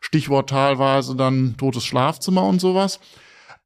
[0.00, 3.00] Stichwort teilweise dann totes Schlafzimmer und sowas.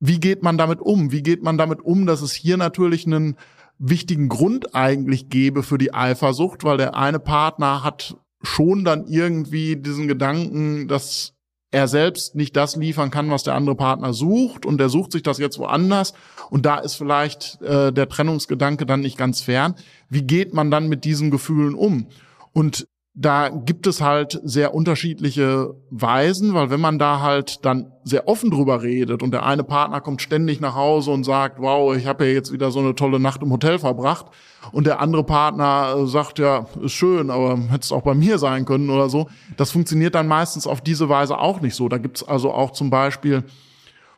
[0.01, 1.13] Wie geht man damit um?
[1.13, 3.37] Wie geht man damit um, dass es hier natürlich einen
[3.79, 9.77] wichtigen Grund eigentlich gäbe für die Eifersucht, weil der eine Partner hat schon dann irgendwie
[9.77, 11.35] diesen Gedanken, dass
[11.71, 15.23] er selbst nicht das liefern kann, was der andere Partner sucht und der sucht sich
[15.23, 16.15] das jetzt woanders
[16.51, 19.75] und da ist vielleicht äh, der Trennungsgedanke dann nicht ganz fern.
[20.09, 22.09] Wie geht man dann mit diesen Gefühlen um?
[22.53, 22.89] Und
[23.21, 28.53] da gibt es halt sehr unterschiedliche Weisen, weil wenn man da halt dann sehr offen
[28.53, 32.27] drüber redet und der eine Partner kommt ständig nach Hause und sagt, wow, ich habe
[32.27, 34.27] ja jetzt wieder so eine tolle Nacht im Hotel verbracht
[34.71, 38.65] und der andere Partner sagt, ja, ist schön, aber hätte es auch bei mir sein
[38.65, 41.89] können oder so, das funktioniert dann meistens auf diese Weise auch nicht so.
[41.89, 43.43] Da gibt's also auch zum Beispiel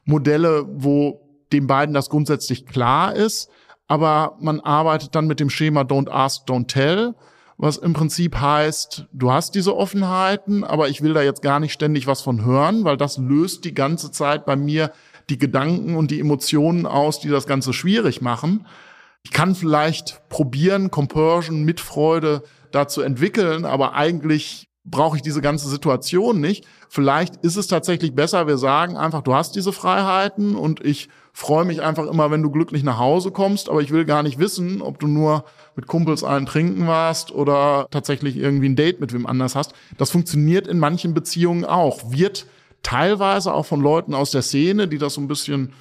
[0.05, 1.23] Modelle, wo
[1.55, 3.49] den beiden das grundsätzlich klar ist,
[3.89, 7.15] aber man arbeitet dann mit dem Schema Don't Ask, Don't Tell
[7.63, 11.75] was im Prinzip heißt, du hast diese Offenheiten, aber ich will da jetzt gar nicht
[11.75, 14.93] ständig was von hören, weil das löst die ganze Zeit bei mir
[15.29, 18.67] die Gedanken und die Emotionen aus, die das Ganze schwierig machen.
[19.25, 25.43] Ich kann vielleicht probieren, Compersion mit Freude da zu entwickeln, aber eigentlich brauche ich diese
[25.43, 26.67] ganze Situation nicht.
[26.89, 31.65] Vielleicht ist es tatsächlich besser, wir sagen einfach, du hast diese Freiheiten und ich freue
[31.65, 34.83] mich einfach immer, wenn du glücklich nach Hause kommst, aber ich will gar nicht wissen,
[34.83, 35.45] ob du nur
[35.77, 39.73] mit Kumpels einen trinken warst oder tatsächlich irgendwie ein Date mit wem anders hast.
[39.99, 42.13] Das funktioniert in manchen Beziehungen auch.
[42.13, 42.47] Wird
[42.83, 45.73] teilweise auch von Leuten aus der Szene, die das so ein bisschen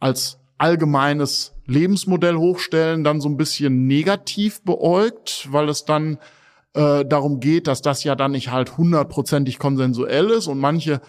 [0.00, 6.18] als allgemeines Lebensmodell hochstellen, dann so ein bisschen negativ beäugt, weil es dann
[6.74, 11.00] äh, darum geht, dass das ja dann nicht halt hundertprozentig konsensuell ist und manche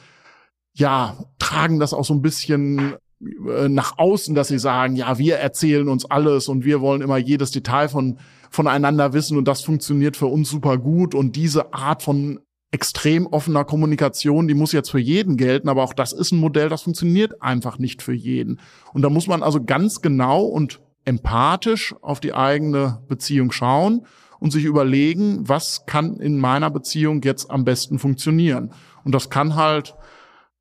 [0.74, 5.88] ja tragen das auch so ein bisschen nach außen, dass sie sagen, ja, wir erzählen
[5.88, 10.28] uns alles und wir wollen immer jedes Detail von voneinander wissen und das funktioniert für
[10.28, 12.40] uns super gut und diese Art von
[12.72, 16.70] extrem offener Kommunikation, die muss jetzt für jeden gelten, aber auch das ist ein Modell,
[16.70, 18.60] das funktioniert einfach nicht für jeden.
[18.94, 24.06] Und da muss man also ganz genau und empathisch auf die eigene Beziehung schauen
[24.40, 28.72] und sich überlegen, was kann in meiner Beziehung jetzt am besten funktionieren.
[29.04, 29.96] Und das kann halt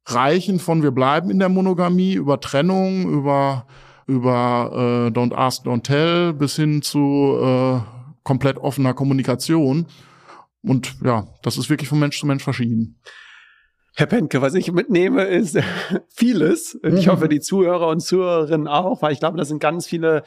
[0.06, 3.66] reichen von wir bleiben in der Monogamie über Trennung, über
[4.06, 7.80] über äh, Don't Ask, Don't Tell bis hin zu äh,
[8.22, 9.86] komplett offener Kommunikation.
[10.62, 13.00] Und ja, das ist wirklich von Mensch zu Mensch verschieden.
[13.94, 15.58] Herr Penke, was ich mitnehme, ist
[16.08, 16.78] vieles.
[16.82, 17.10] Ich mhm.
[17.10, 20.22] hoffe, die Zuhörer und Zuhörerinnen auch, weil ich glaube, das sind ganz viele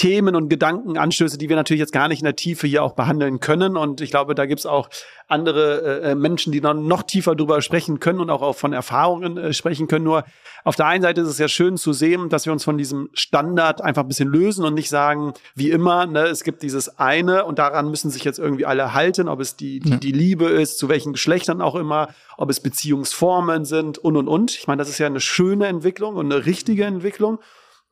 [0.00, 3.38] Themen und Gedankenanstöße, die wir natürlich jetzt gar nicht in der Tiefe hier auch behandeln
[3.38, 3.76] können.
[3.76, 4.88] Und ich glaube, da gibt's auch
[5.28, 9.36] andere äh, Menschen, die dann noch tiefer drüber sprechen können und auch, auch von Erfahrungen
[9.36, 10.06] äh, sprechen können.
[10.06, 10.24] Nur
[10.64, 13.10] auf der einen Seite ist es ja schön zu sehen, dass wir uns von diesem
[13.12, 17.44] Standard einfach ein bisschen lösen und nicht sagen, wie immer, ne, es gibt dieses eine
[17.44, 20.78] und daran müssen sich jetzt irgendwie alle halten, ob es die, die, die Liebe ist,
[20.78, 24.52] zu welchen Geschlechtern auch immer, ob es Beziehungsformen sind und und und.
[24.52, 27.38] Ich meine, das ist ja eine schöne Entwicklung und eine richtige Entwicklung.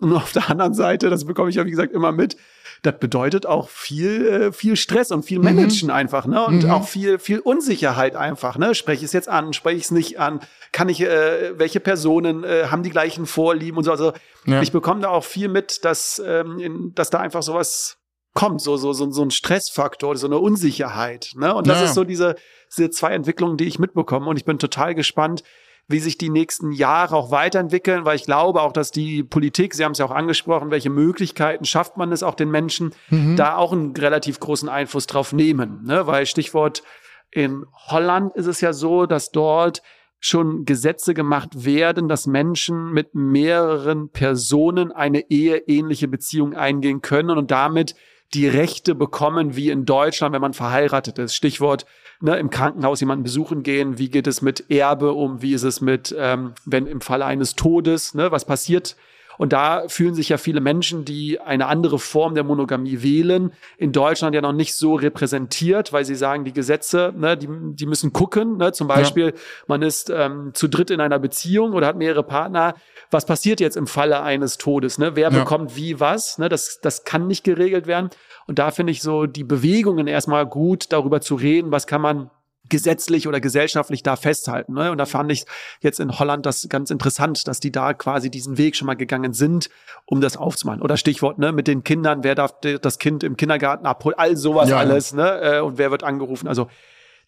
[0.00, 2.36] Und auf der anderen Seite, das bekomme ich ja wie gesagt immer mit,
[2.82, 5.94] das bedeutet auch viel, äh, viel Stress und viel Managen mhm.
[5.94, 6.44] einfach, ne?
[6.46, 6.70] Und mhm.
[6.70, 8.76] auch viel, viel Unsicherheit einfach, ne?
[8.76, 10.40] Spreche ich es jetzt an, spreche ich es nicht an?
[10.70, 13.90] Kann ich, äh, welche Personen äh, haben die gleichen Vorlieben und so?
[13.90, 14.12] Also
[14.46, 14.62] ja.
[14.62, 17.96] ich bekomme da auch viel mit, dass, ähm, in, dass da einfach sowas
[18.34, 21.52] kommt, so, so, so, so ein Stressfaktor, so eine Unsicherheit, ne?
[21.52, 21.84] Und das ja.
[21.86, 22.36] ist so diese,
[22.76, 24.26] diese zwei Entwicklungen, die ich mitbekomme.
[24.26, 25.42] Und ich bin total gespannt,
[25.88, 29.84] wie sich die nächsten Jahre auch weiterentwickeln, weil ich glaube auch, dass die Politik, Sie
[29.84, 33.36] haben es ja auch angesprochen, welche Möglichkeiten schafft man es auch den Menschen, mhm.
[33.36, 35.84] da auch einen relativ großen Einfluss drauf nehmen.
[35.84, 36.06] Ne?
[36.06, 36.82] Weil Stichwort
[37.30, 39.82] in Holland ist es ja so, dass dort
[40.20, 47.50] schon Gesetze gemacht werden, dass Menschen mit mehreren Personen eine eheähnliche Beziehung eingehen können und
[47.50, 47.94] damit
[48.34, 51.34] die Rechte bekommen wie in Deutschland, wenn man verheiratet ist.
[51.34, 51.86] Stichwort
[52.20, 55.80] ne, im Krankenhaus jemanden besuchen gehen, wie geht es mit Erbe um, wie ist es
[55.80, 58.96] mit, ähm, wenn im Falle eines Todes, ne, was passiert
[59.38, 63.92] und da fühlen sich ja viele Menschen, die eine andere Form der Monogamie wählen, in
[63.92, 68.12] Deutschland ja noch nicht so repräsentiert, weil sie sagen, die Gesetze, ne, die, die müssen
[68.12, 68.56] gucken.
[68.58, 68.72] Ne?
[68.72, 69.32] Zum Beispiel, ja.
[69.68, 72.74] man ist ähm, zu dritt in einer Beziehung oder hat mehrere Partner.
[73.10, 74.98] Was passiert jetzt im Falle eines Todes?
[74.98, 75.14] Ne?
[75.14, 75.38] Wer ja.
[75.38, 76.38] bekommt wie was?
[76.38, 76.48] Ne?
[76.48, 78.10] Das, das kann nicht geregelt werden.
[78.46, 82.30] Und da finde ich so die Bewegungen erstmal gut, darüber zu reden, was kann man
[82.68, 84.74] gesetzlich oder gesellschaftlich da festhalten.
[84.74, 84.90] Ne?
[84.90, 85.44] Und da fand ich
[85.80, 89.32] jetzt in Holland das ganz interessant, dass die da quasi diesen Weg schon mal gegangen
[89.32, 89.70] sind,
[90.06, 90.82] um das aufzumachen.
[90.82, 94.68] Oder Stichwort, ne, mit den Kindern, wer darf das Kind im Kindergarten abholen, all sowas
[94.68, 95.40] ja, alles, ne?
[95.40, 96.48] Äh, und wer wird angerufen.
[96.48, 96.68] Also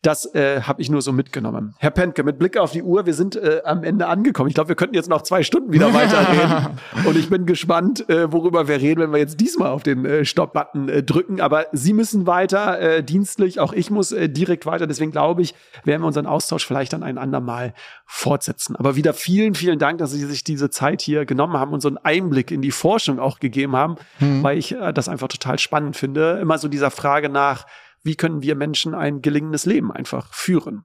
[0.03, 1.74] das äh, habe ich nur so mitgenommen.
[1.78, 4.48] Herr Pentke, mit Blick auf die Uhr, wir sind äh, am Ende angekommen.
[4.48, 6.78] Ich glaube, wir könnten jetzt noch zwei Stunden wieder weiterreden.
[7.05, 10.24] Und ich bin gespannt, äh, worüber wir reden, wenn wir jetzt diesmal auf den äh,
[10.24, 11.42] Stopp-Button äh, drücken.
[11.42, 14.86] Aber Sie müssen weiter äh, dienstlich, auch ich muss äh, direkt weiter.
[14.86, 17.74] Deswegen glaube ich, werden wir unseren Austausch vielleicht dann ein andermal
[18.07, 18.76] fortsetzen.
[18.76, 21.88] Aber wieder vielen, vielen Dank, dass Sie sich diese Zeit hier genommen haben und so
[21.88, 24.42] einen Einblick in die Forschung auch gegeben haben, hm.
[24.42, 26.38] weil ich äh, das einfach total spannend finde.
[26.40, 27.66] Immer so dieser Frage nach,
[28.03, 30.84] wie können wir Menschen ein gelingendes Leben einfach führen.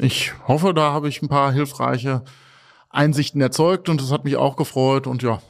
[0.00, 2.24] Ich hoffe, da habe ich ein paar hilfreiche
[2.88, 5.40] Einsichten erzeugt und das hat mich auch gefreut und ja,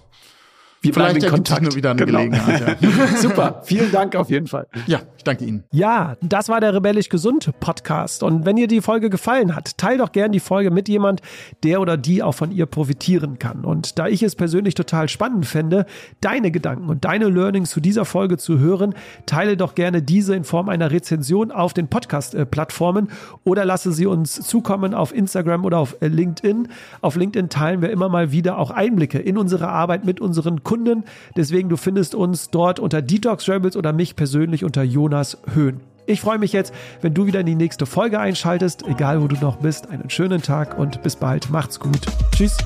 [0.83, 1.62] wir bleiben Vielleicht in Kontakt.
[1.62, 2.18] Nur wieder eine genau.
[2.18, 2.83] Gelegenheit.
[2.83, 3.07] Ja.
[3.16, 4.66] Super, vielen Dank auf jeden Fall.
[4.89, 5.62] Ja, ich danke Ihnen.
[5.70, 8.24] Ja, das war der Rebellisch Gesund Podcast.
[8.24, 11.20] Und wenn dir die Folge gefallen hat, teil doch gern die Folge mit jemand,
[11.62, 13.64] der oder die auch von ihr profitieren kann.
[13.64, 15.87] Und da ich es persönlich total spannend fände,
[16.20, 20.43] deine Gedanken und deine Learnings zu dieser Folge zu hören, teile doch gerne diese in
[20.43, 23.09] Form einer Rezension auf den Podcast-Plattformen
[23.45, 26.66] oder lasse sie uns zukommen auf Instagram oder auf LinkedIn.
[27.03, 30.72] Auf LinkedIn teilen wir immer mal wieder auch Einblicke in unsere Arbeit mit unseren Kunden
[30.73, 31.05] Kunden.
[31.37, 35.81] Deswegen, du findest uns dort unter Detox Rebels oder mich persönlich unter Jonas Höhn.
[36.07, 39.37] Ich freue mich jetzt, wenn du wieder in die nächste Folge einschaltest, egal wo du
[39.37, 39.91] noch bist.
[39.91, 41.51] Einen schönen Tag und bis bald.
[41.51, 42.01] Macht's gut.
[42.35, 42.57] Tschüss.